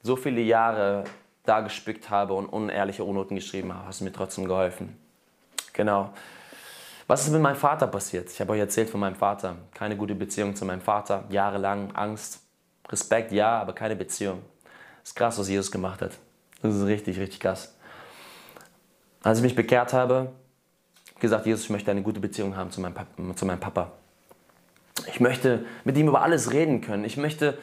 [0.03, 1.05] so viele Jahre
[1.45, 4.97] da gespickt habe und unehrliche Unnoten geschrieben habe, hast du mir trotzdem geholfen.
[5.73, 6.13] Genau.
[7.07, 8.31] Was ist mit meinem Vater passiert?
[8.31, 9.57] Ich habe euch erzählt von meinem Vater.
[9.75, 11.25] Keine gute Beziehung zu meinem Vater.
[11.29, 12.41] Jahrelang Angst.
[12.89, 14.43] Respekt, ja, aber keine Beziehung.
[15.03, 16.13] Das ist krass, was Jesus gemacht hat.
[16.63, 17.75] Das ist richtig, richtig krass.
[19.23, 20.33] Als ich mich bekehrt habe,
[21.21, 23.93] gesagt, Jesus, ich möchte eine gute Beziehung haben zu meinem, Papa, zu meinem Papa.
[25.09, 27.05] Ich möchte mit ihm über alles reden können.
[27.05, 27.59] Ich möchte,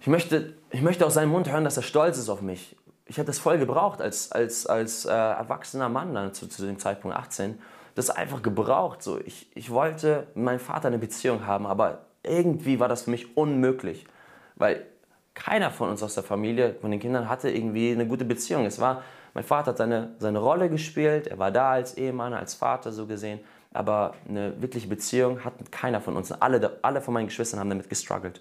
[0.00, 2.76] ich, möchte, ich möchte aus seinem Mund hören, dass er stolz ist auf mich.
[3.08, 6.78] Ich habe das voll gebraucht als, als, als äh, erwachsener Mann dann zu, zu dem
[6.78, 7.58] Zeitpunkt 18
[7.98, 9.02] das einfach gebraucht.
[9.02, 13.10] So, ich, ich wollte mit meinem Vater eine Beziehung haben, aber irgendwie war das für
[13.10, 14.06] mich unmöglich,
[14.54, 14.86] weil
[15.34, 18.66] keiner von uns aus der Familie, von den Kindern, hatte irgendwie eine gute Beziehung.
[18.66, 19.02] Es war,
[19.34, 23.06] mein Vater hat seine, seine Rolle gespielt, er war da als Ehemann, als Vater so
[23.06, 23.40] gesehen,
[23.72, 26.32] aber eine wirkliche Beziehung hatte keiner von uns.
[26.32, 28.40] Alle, alle von meinen Geschwistern haben damit gestruggelt.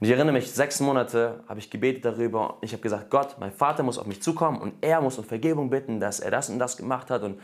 [0.00, 2.56] Und ich erinnere mich, sechs Monate habe ich gebetet darüber.
[2.62, 5.68] Ich habe gesagt, Gott, mein Vater muss auf mich zukommen und er muss um Vergebung
[5.68, 7.22] bitten, dass er das und das gemacht hat.
[7.22, 7.38] Und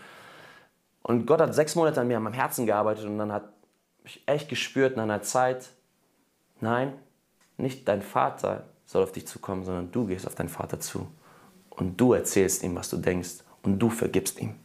[1.06, 3.44] und Gott hat sechs Monate an mir, an meinem Herzen gearbeitet und dann hat
[4.02, 5.68] ich echt gespürt in einer Zeit,
[6.60, 6.94] nein,
[7.58, 11.06] nicht dein Vater soll auf dich zukommen, sondern du gehst auf deinen Vater zu
[11.70, 14.56] und du erzählst ihm, was du denkst und du vergibst ihm.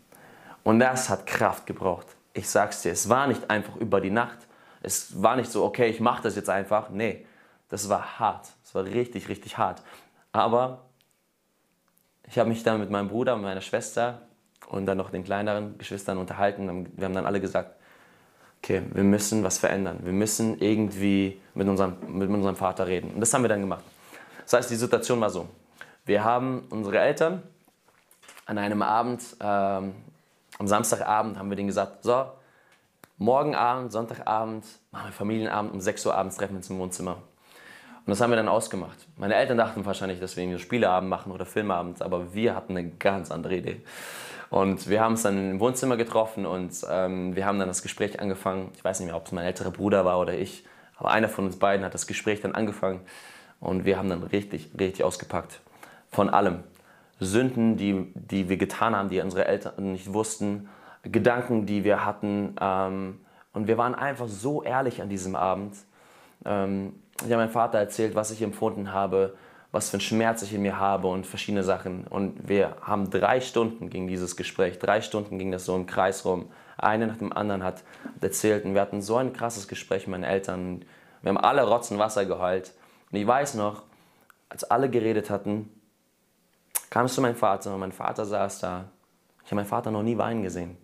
[0.64, 2.08] Und das hat Kraft gebraucht.
[2.34, 4.40] Ich sag's dir, es war nicht einfach über die Nacht.
[4.82, 6.90] Es war nicht so, okay, ich mache das jetzt einfach.
[6.90, 7.24] Nee,
[7.72, 8.50] das war hart.
[8.64, 9.82] Es war richtig, richtig hart.
[10.34, 10.86] Aber
[12.28, 14.22] ich habe mich dann mit meinem Bruder und meiner Schwester
[14.68, 16.90] und dann noch den kleineren Geschwistern unterhalten.
[16.96, 17.76] Wir haben dann alle gesagt,
[18.58, 20.00] okay, wir müssen was verändern.
[20.04, 23.12] Wir müssen irgendwie mit unserem, mit unserem Vater reden.
[23.12, 23.84] Und das haben wir dann gemacht.
[24.44, 25.48] Das heißt, die Situation war so.
[26.04, 27.42] Wir haben unsere Eltern
[28.46, 29.94] an einem Abend, ähm,
[30.58, 32.26] am Samstagabend, haben wir denen gesagt, so,
[33.18, 37.22] morgen Abend, Sonntagabend, machen wir Familienabend, um 6 Uhr abends treffen wir uns im Wohnzimmer.
[38.06, 38.98] Und das haben wir dann ausgemacht.
[39.18, 42.90] Meine Eltern dachten wahrscheinlich, dass wir irgendwie Spieleabend machen oder Filmabend, aber wir hatten eine
[42.90, 43.82] ganz andere Idee.
[44.50, 48.20] Und wir haben uns dann im Wohnzimmer getroffen und ähm, wir haben dann das Gespräch
[48.20, 48.72] angefangen.
[48.76, 50.66] Ich weiß nicht mehr, ob es mein älterer Bruder war oder ich,
[50.98, 53.02] aber einer von uns beiden hat das Gespräch dann angefangen
[53.60, 55.62] und wir haben dann richtig, richtig ausgepackt.
[56.10, 56.64] Von allem.
[57.22, 60.68] Sünden, die, die wir getan haben, die unsere Eltern nicht wussten,
[61.04, 62.56] Gedanken, die wir hatten.
[62.60, 63.20] Ähm,
[63.54, 65.76] und wir waren einfach so ehrlich an diesem Abend.
[66.46, 66.94] Ähm,
[67.26, 69.36] ich habe meinem Vater erzählt, was ich empfunden habe,
[69.72, 72.06] was für einen Schmerz ich in mir habe und verschiedene Sachen.
[72.08, 76.26] Und wir haben drei Stunden ging dieses Gespräch, drei Stunden ging das so im Kreis
[76.26, 76.52] rum.
[76.78, 77.84] Einer nach dem anderen hat
[78.20, 80.84] erzählt und wir hatten so ein krasses Gespräch mit meinen Eltern.
[81.22, 82.74] Wir haben alle Rotzen Wasser geheult.
[83.12, 83.84] Und ich weiß noch,
[84.50, 85.70] als alle geredet hatten,
[86.90, 88.86] kam es zu meinem Vater und mein Vater saß da.
[89.44, 90.78] Ich habe meinen Vater noch nie weinen gesehen.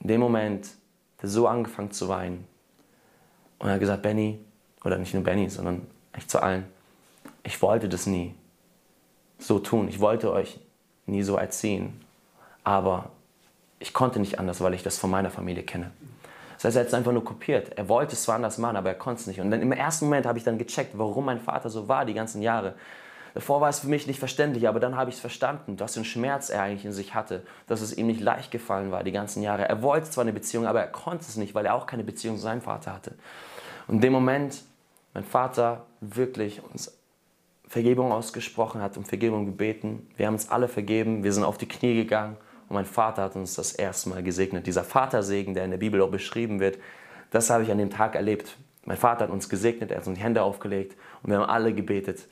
[0.00, 2.46] In dem Moment hat er so angefangen zu weinen.
[3.58, 4.40] Und er hat gesagt, Benny,
[4.84, 6.66] oder nicht nur Benny, sondern echt zu allen,
[7.42, 8.34] ich wollte das nie
[9.38, 9.88] so tun.
[9.88, 10.60] Ich wollte euch
[11.06, 12.00] nie so erziehen.
[12.64, 13.10] Aber
[13.78, 15.90] ich konnte nicht anders, weil ich das von meiner Familie kenne.
[16.54, 17.78] Das heißt, er hat es einfach nur kopiert.
[17.78, 19.40] Er wollte es zwar anders machen, aber er konnte es nicht.
[19.40, 22.12] Und dann im ersten Moment habe ich dann gecheckt, warum mein Vater so war die
[22.12, 22.74] ganzen Jahre.
[23.32, 26.04] Davor war es für mich nicht verständlich, aber dann habe ich es verstanden, für einen
[26.04, 29.42] Schmerz er eigentlich in sich hatte, dass es ihm nicht leicht gefallen war die ganzen
[29.42, 29.68] Jahre.
[29.68, 32.36] Er wollte zwar eine Beziehung, aber er konnte es nicht, weil er auch keine Beziehung
[32.36, 33.14] zu seinem Vater hatte.
[33.86, 34.62] Und in dem Moment,
[35.14, 36.96] mein Vater wirklich uns
[37.66, 40.08] Vergebung ausgesprochen, hat um Vergebung gebeten.
[40.16, 42.36] Wir haben uns alle vergeben, wir sind auf die Knie gegangen
[42.68, 44.66] und mein Vater hat uns das erste Mal gesegnet.
[44.66, 46.78] Dieser Vatersegen, der in der Bibel auch beschrieben wird,
[47.30, 48.56] das habe ich an dem Tag erlebt.
[48.84, 51.72] Mein Vater hat uns gesegnet, er hat uns die Hände aufgelegt und wir haben alle
[51.72, 52.26] gebetet.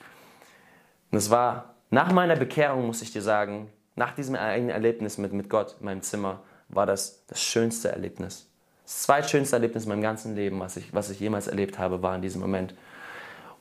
[1.12, 5.32] Und es war nach meiner Bekehrung, muss ich dir sagen, nach diesem eigenen Erlebnis mit,
[5.32, 8.47] mit Gott in meinem Zimmer, war das das schönste Erlebnis.
[8.88, 12.14] Das zweitschönste Erlebnis in meinem ganzen Leben, was ich, was ich jemals erlebt habe, war
[12.14, 12.74] in diesem Moment.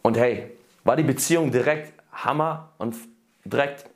[0.02, 0.56] Und hey,
[0.86, 2.96] war die Beziehung direkt Hammer und
[3.44, 3.90] direkt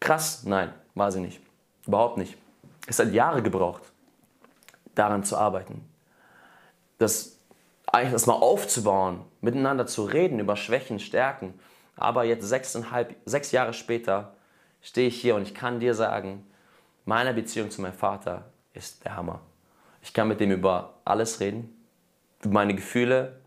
[0.00, 0.42] krass?
[0.44, 1.40] Nein, war sie nicht.
[1.86, 2.36] Überhaupt nicht.
[2.86, 3.80] Es hat Jahre gebraucht,
[4.94, 5.82] daran zu arbeiten.
[6.98, 7.38] Das
[7.86, 11.58] eigentlich das mal aufzubauen, miteinander zu reden über Schwächen, Stärken.
[11.96, 14.34] Aber jetzt sechseinhalb, sechs Jahre später
[14.82, 16.46] stehe ich hier und ich kann dir sagen,
[17.06, 18.44] meine Beziehung zu meinem Vater
[18.74, 19.40] ist der Hammer.
[20.02, 21.74] Ich kann mit dem über alles reden,
[22.42, 23.40] über meine Gefühle,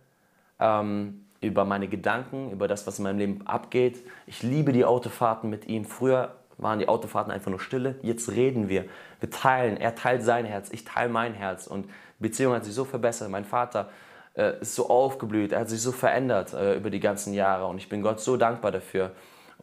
[0.60, 4.06] ähm, über meine Gedanken, über das, was in meinem Leben abgeht.
[4.28, 5.86] Ich liebe die Autofahrten mit ihm.
[5.86, 7.96] Früher waren die Autofahrten einfach nur Stille.
[8.02, 8.86] Jetzt reden wir.
[9.20, 9.78] Wir teilen.
[9.78, 11.68] Er teilt sein Herz, ich teile mein Herz.
[11.68, 11.86] Und
[12.20, 13.30] die Beziehung hat sich so verbessert.
[13.30, 13.90] Mein Vater
[14.36, 15.52] äh, ist so aufgeblüht.
[15.52, 17.66] Er hat sich so verändert äh, über die ganzen Jahre.
[17.68, 19.12] Und ich bin Gott so dankbar dafür.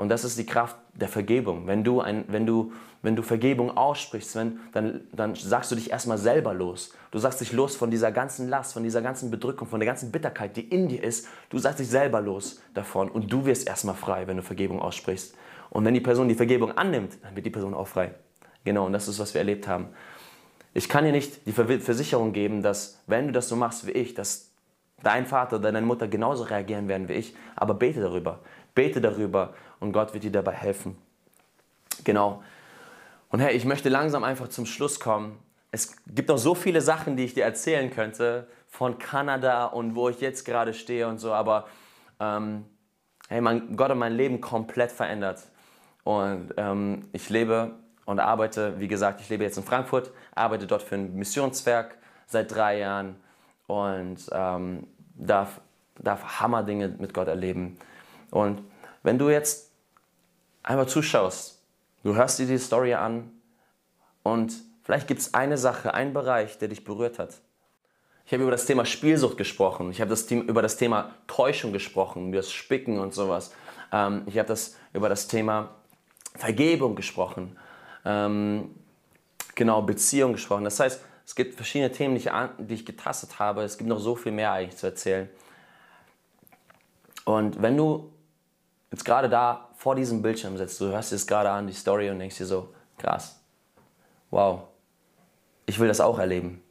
[0.01, 1.67] Und das ist die Kraft der Vergebung.
[1.67, 2.73] Wenn du, ein, wenn du,
[3.03, 6.95] wenn du Vergebung aussprichst, wenn, dann, dann sagst du dich erstmal selber los.
[7.11, 10.11] Du sagst dich los von dieser ganzen Last, von dieser ganzen Bedrückung, von der ganzen
[10.11, 11.29] Bitterkeit, die in dir ist.
[11.51, 15.35] Du sagst dich selber los davon und du wirst erstmal frei, wenn du Vergebung aussprichst.
[15.69, 18.15] Und wenn die Person die Vergebung annimmt, dann wird die Person auch frei.
[18.65, 19.89] Genau, und das ist, was wir erlebt haben.
[20.73, 24.15] Ich kann dir nicht die Versicherung geben, dass wenn du das so machst wie ich,
[24.15, 24.51] dass
[25.03, 28.41] dein Vater oder deine Mutter genauso reagieren werden wie ich, aber bete darüber.
[28.75, 30.97] Bete darüber und Gott wird dir dabei helfen.
[32.05, 32.43] Genau.
[33.31, 35.39] Und hey, ich möchte langsam einfach zum Schluss kommen.
[35.73, 40.09] Es gibt noch so viele Sachen, die ich dir erzählen könnte von Kanada und wo
[40.09, 41.67] ich jetzt gerade stehe und so, aber
[42.19, 42.65] ähm,
[43.29, 45.43] hey, mein, Gott hat mein Leben komplett verändert.
[46.05, 47.73] Und ähm, ich lebe
[48.05, 52.53] und arbeite, wie gesagt, ich lebe jetzt in Frankfurt, arbeite dort für ein Missionswerk seit
[52.53, 53.17] drei Jahren
[53.67, 55.61] und ähm, darf,
[55.99, 57.79] darf Hammerdinge mit Gott erleben.
[58.31, 58.63] Und
[59.03, 59.70] wenn du jetzt
[60.63, 61.63] einmal zuschaust,
[62.03, 63.31] du hörst dir die Story an
[64.23, 64.53] und
[64.83, 67.41] vielleicht gibt es eine Sache, einen Bereich, der dich berührt hat.
[68.27, 72.29] Ich habe über das Thema Spielsucht gesprochen, ich habe das, über das Thema Täuschung gesprochen,
[72.29, 73.53] über das Spicken und sowas.
[73.93, 75.71] Ähm, ich habe das, über das Thema
[76.37, 77.59] Vergebung gesprochen,
[78.05, 78.75] ähm,
[79.55, 80.65] genau, Beziehung gesprochen.
[80.65, 83.63] Das heißt, es gibt verschiedene Themen, die ich, die ich getastet habe.
[83.63, 85.29] Es gibt noch so viel mehr eigentlich zu erzählen.
[87.25, 88.13] Und wenn du
[88.91, 92.19] jetzt gerade da vor diesem Bildschirm sitzt, du hörst das gerade an, die Story und
[92.19, 92.69] denkst dir so,
[92.99, 93.41] krass,
[94.31, 94.65] wow,
[95.65, 96.63] ich will das auch erleben.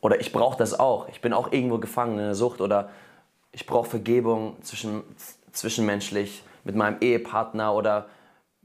[0.00, 1.06] Oder ich brauche das auch.
[1.10, 2.88] Ich bin auch irgendwo gefangen in der Sucht oder
[3.52, 5.02] ich brauche Vergebung zwischen,
[5.52, 8.08] zwischenmenschlich mit meinem Ehepartner oder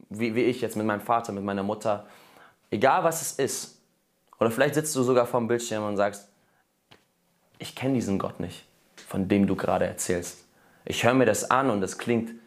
[0.08, 2.06] wie, wie ich jetzt mit meinem Vater, mit meiner Mutter.
[2.70, 3.78] Egal was es ist.
[4.40, 6.30] Oder vielleicht sitzt du sogar vor dem Bildschirm und sagst,
[7.58, 8.64] ich kenne diesen Gott nicht,
[9.06, 10.46] von dem du gerade erzählst.
[10.86, 12.40] Ich höre mir das an und es klingt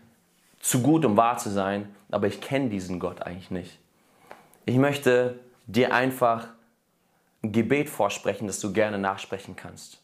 [0.66, 3.80] zu gut, um wahr zu sein, aber ich kenne diesen Gott eigentlich nicht.
[4.66, 6.48] Ich möchte dir einfach
[7.44, 10.02] ein Gebet vorsprechen, das du gerne nachsprechen kannst.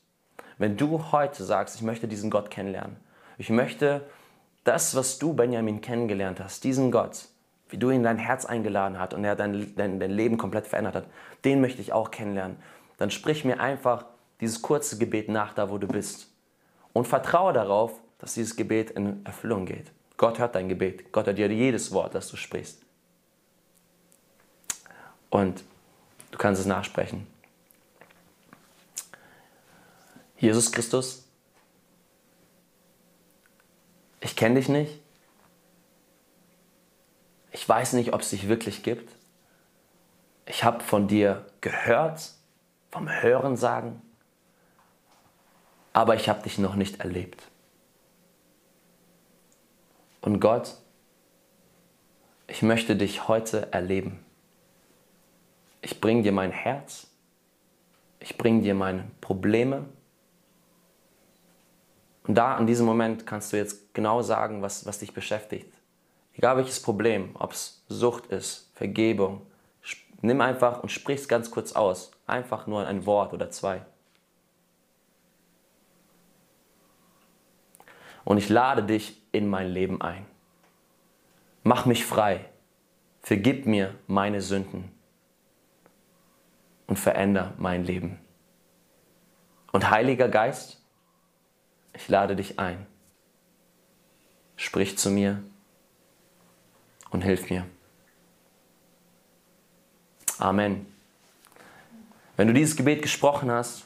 [0.59, 2.97] Wenn du heute sagst, ich möchte diesen Gott kennenlernen,
[3.39, 4.07] ich möchte
[4.63, 7.25] das, was du, Benjamin, kennengelernt hast, diesen Gott,
[7.69, 10.67] wie du ihn in dein Herz eingeladen hast und er dein, dein, dein Leben komplett
[10.67, 11.05] verändert hat,
[11.43, 12.57] den möchte ich auch kennenlernen.
[12.97, 14.05] Dann sprich mir einfach
[14.41, 16.31] dieses kurze Gebet nach, da wo du bist.
[16.93, 19.91] Und vertraue darauf, dass dieses Gebet in Erfüllung geht.
[20.21, 21.11] Gott hört dein Gebet.
[21.11, 22.79] Gott hört dir jedes Wort, das du sprichst.
[25.31, 25.63] Und
[26.29, 27.25] du kannst es nachsprechen.
[30.37, 31.27] Jesus Christus,
[34.19, 34.99] ich kenne dich nicht.
[37.51, 39.11] Ich weiß nicht, ob es dich wirklich gibt.
[40.45, 42.29] Ich habe von dir gehört,
[42.91, 43.99] vom Hören sagen,
[45.93, 47.50] aber ich habe dich noch nicht erlebt.
[50.21, 50.77] Und Gott,
[52.47, 54.23] ich möchte dich heute erleben.
[55.81, 57.07] Ich bringe dir mein Herz,
[58.19, 59.85] ich bringe dir meine Probleme.
[62.27, 65.73] Und da in diesem Moment kannst du jetzt genau sagen, was, was dich beschäftigt.
[66.33, 69.41] Egal welches Problem, ob es Sucht ist, Vergebung,
[70.21, 72.11] nimm einfach und sprich es ganz kurz aus.
[72.27, 73.81] Einfach nur ein Wort oder zwei.
[78.23, 80.25] und ich lade dich in mein Leben ein.
[81.63, 82.45] Mach mich frei,
[83.21, 84.91] vergib mir meine Sünden
[86.87, 88.19] und veränder mein Leben.
[89.71, 90.81] Und Heiliger Geist,
[91.93, 92.85] ich lade dich ein.
[94.55, 95.41] Sprich zu mir
[97.09, 97.65] und hilf mir.
[100.37, 100.85] Amen.
[102.35, 103.85] Wenn du dieses Gebet gesprochen hast,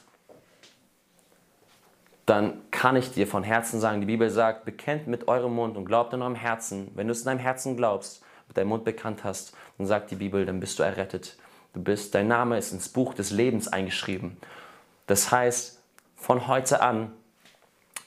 [2.25, 5.85] dann kann ich dir von Herzen sagen, die Bibel sagt, bekennt mit eurem Mund und
[5.85, 6.89] glaubt in eurem Herzen.
[6.95, 10.15] Wenn du es in deinem Herzen glaubst, mit deinem Mund bekannt hast, dann sagt die
[10.15, 11.37] Bibel, dann bist du errettet.
[11.73, 14.37] Du bist, dein Name ist ins Buch des Lebens eingeschrieben.
[15.07, 15.79] Das heißt,
[16.15, 17.11] von heute an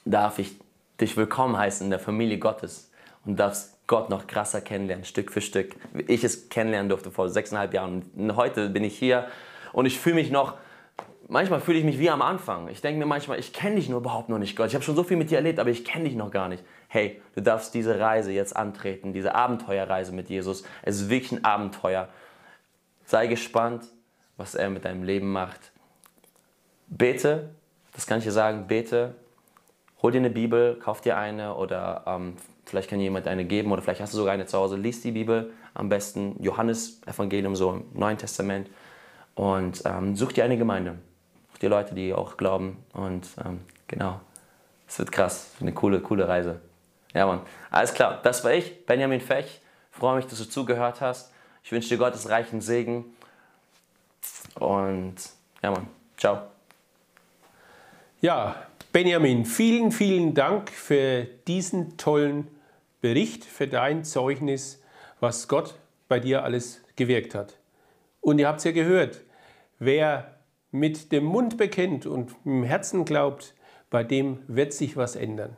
[0.03, 0.59] darf ich
[0.99, 2.91] dich willkommen heißen in der Familie Gottes
[3.25, 5.75] und darfst Gott noch krasser kennenlernen, Stück für Stück,
[6.07, 8.03] ich es kennenlernen durfte vor sechseinhalb Jahren.
[8.15, 9.27] Und heute bin ich hier
[9.71, 10.55] und ich fühle mich noch
[11.29, 12.67] manchmal fühle ich mich wie am Anfang.
[12.67, 14.67] Ich denke mir manchmal, ich kenne dich nur überhaupt noch nicht, Gott.
[14.67, 16.63] Ich habe schon so viel mit dir erlebt, aber ich kenne dich noch gar nicht.
[16.87, 20.63] Hey, du darfst diese Reise jetzt antreten, diese Abenteuerreise mit Jesus.
[20.81, 22.09] Es ist wirklich ein Abenteuer.
[23.05, 23.85] Sei gespannt,
[24.37, 25.71] was er mit deinem Leben macht.
[26.87, 27.51] Bete,
[27.93, 29.15] das kann ich dir sagen, bete.
[30.01, 33.81] Hol dir eine Bibel, kauf dir eine oder ähm, vielleicht kann jemand eine geben oder
[33.81, 34.77] vielleicht hast du sogar eine zu Hause.
[34.77, 38.69] Lies die Bibel am besten, Johannes Evangelium, so im Neuen Testament
[39.35, 40.99] und ähm, such dir eine Gemeinde
[41.61, 42.83] die Leute, die auch glauben.
[42.93, 44.19] Und ähm, genau,
[44.87, 46.61] es wird krass, eine coole, coole Reise.
[47.13, 47.41] Ja, Mann.
[47.71, 48.19] Alles klar.
[48.23, 49.61] Das war ich, Benjamin Fech.
[49.91, 51.31] Freue mich, dass du zugehört hast.
[51.63, 53.05] Ich wünsche dir Gottes reichen Segen.
[54.55, 55.15] Und
[55.61, 55.87] ja, Mann.
[56.17, 56.43] Ciao.
[58.21, 58.55] Ja,
[58.91, 62.47] Benjamin, vielen, vielen Dank für diesen tollen
[63.01, 64.81] Bericht, für dein Zeugnis,
[65.19, 65.75] was Gott
[66.07, 67.57] bei dir alles gewirkt hat.
[68.19, 69.21] Und ihr habt es ja gehört,
[69.77, 70.38] wer
[70.71, 73.55] mit dem Mund bekennt und im Herzen glaubt,
[73.89, 75.57] bei dem wird sich was ändern.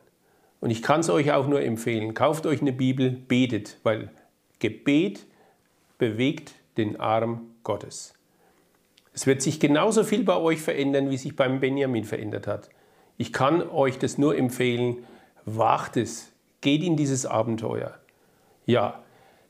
[0.59, 4.09] Und ich kann es euch auch nur empfehlen, kauft euch eine Bibel, betet, weil
[4.59, 5.26] Gebet
[5.97, 8.14] bewegt den Arm Gottes.
[9.14, 12.70] Es wird sich genauso viel bei euch verändern, wie sich beim Benjamin verändert hat.
[13.18, 15.03] Ich kann euch das nur empfehlen,
[15.45, 16.32] wagt es,
[16.62, 17.99] geht in dieses Abenteuer.
[18.66, 19.03] Ja,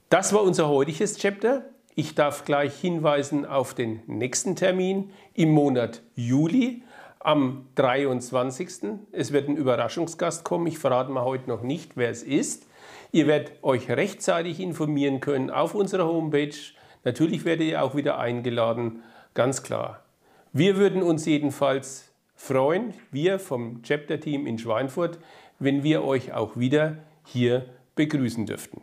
[0.10, 1.64] das war unser heutiges Chapter.
[1.94, 6.84] Ich darf gleich hinweisen auf den nächsten Termin im Monat Juli
[7.20, 8.70] am 23.
[9.12, 10.68] Es wird ein Überraschungsgast kommen.
[10.68, 12.66] Ich verrate mal heute noch nicht, wer es ist.
[13.12, 16.56] Ihr werdet euch rechtzeitig informieren können auf unserer Homepage.
[17.04, 20.06] Natürlich werdet ihr auch wieder eingeladen, ganz klar.
[20.54, 25.20] Wir würden uns jedenfalls freuen, wir vom Chapter-Team in Schweinfurt,
[25.60, 27.66] wenn wir euch auch wieder hier
[27.96, 28.82] begrüßen dürften.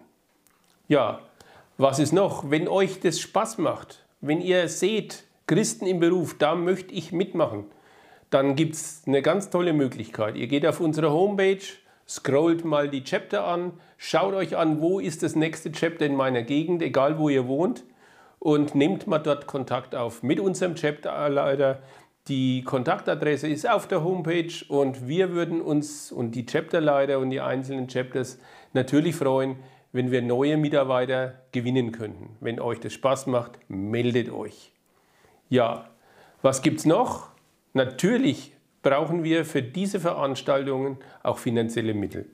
[0.88, 1.20] Ja,
[1.78, 2.50] was ist noch?
[2.50, 7.64] Wenn euch das Spaß macht, wenn ihr seht, Christen im Beruf, da möchte ich mitmachen,
[8.30, 10.36] dann gibt es eine ganz tolle Möglichkeit.
[10.36, 11.62] Ihr geht auf unsere Homepage,
[12.06, 16.42] scrollt mal die Chapter an, schaut euch an, wo ist das nächste Chapter in meiner
[16.42, 17.84] Gegend, egal wo ihr wohnt,
[18.40, 21.80] und nehmt mal dort Kontakt auf mit unserem Chapterleiter.
[22.26, 27.40] Die Kontaktadresse ist auf der Homepage und wir würden uns und die Chapterleiter und die
[27.40, 28.38] einzelnen Chapters
[28.74, 29.56] natürlich freuen,
[29.92, 32.36] wenn wir neue Mitarbeiter gewinnen könnten.
[32.40, 34.72] Wenn euch das Spaß macht, meldet euch.
[35.48, 35.90] Ja,
[36.42, 37.30] was gibt es noch?
[37.72, 42.26] Natürlich brauchen wir für diese Veranstaltungen auch finanzielle Mittel.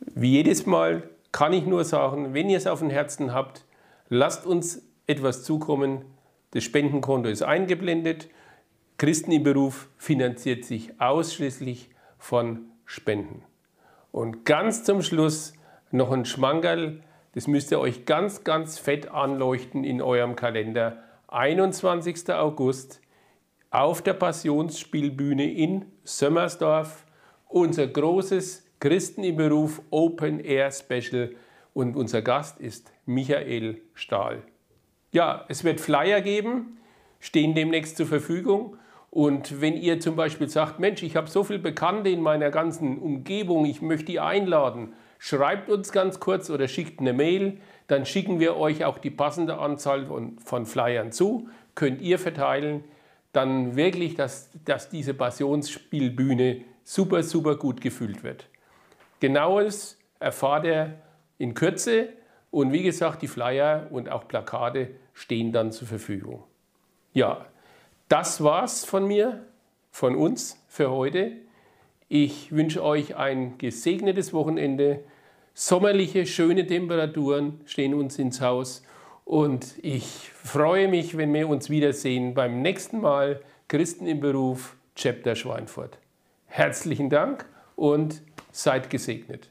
[0.00, 3.64] Wie jedes Mal kann ich nur sagen, wenn ihr es auf dem Herzen habt,
[4.08, 6.04] lasst uns etwas zukommen.
[6.52, 8.28] Das Spendenkonto ist eingeblendet.
[8.96, 13.42] Christen im Beruf finanziert sich ausschließlich von Spenden.
[14.10, 15.52] Und ganz zum Schluss
[15.90, 17.00] noch ein Schmankerl,
[17.34, 21.02] das müsst ihr euch ganz, ganz fett anleuchten in eurem Kalender.
[21.28, 22.30] 21.
[22.30, 23.00] August
[23.70, 27.04] auf der Passionsspielbühne in Sömmersdorf
[27.48, 31.34] unser großes Christen im Beruf Open Air Special
[31.74, 34.42] und unser Gast ist Michael Stahl.
[35.12, 36.78] Ja, es wird Flyer geben,
[37.20, 38.76] stehen demnächst zur Verfügung.
[39.10, 42.98] Und wenn ihr zum Beispiel sagt, Mensch, ich habe so viele Bekannte in meiner ganzen
[42.98, 48.40] Umgebung, ich möchte die einladen, schreibt uns ganz kurz oder schickt eine Mail, dann schicken
[48.40, 52.84] wir euch auch die passende Anzahl von, von Flyern zu, könnt ihr verteilen
[53.32, 58.48] dann wirklich, dass, dass diese Passionsspielbühne super, super gut gefüllt wird.
[59.20, 60.94] Genaues erfahrt er
[61.36, 62.08] in Kürze
[62.50, 66.44] und wie gesagt, die Flyer und auch Plakate stehen dann zur Verfügung.
[67.12, 67.46] Ja,
[68.08, 69.44] das war's von mir,
[69.90, 71.32] von uns für heute.
[72.10, 75.00] Ich wünsche euch ein gesegnetes Wochenende.
[75.52, 78.82] Sommerliche, schöne Temperaturen stehen uns ins Haus
[79.26, 85.36] und ich freue mich, wenn wir uns wiedersehen beim nächsten Mal Christen im Beruf, Chapter
[85.36, 85.98] Schweinfurt.
[86.46, 87.44] Herzlichen Dank
[87.76, 89.50] und seid gesegnet.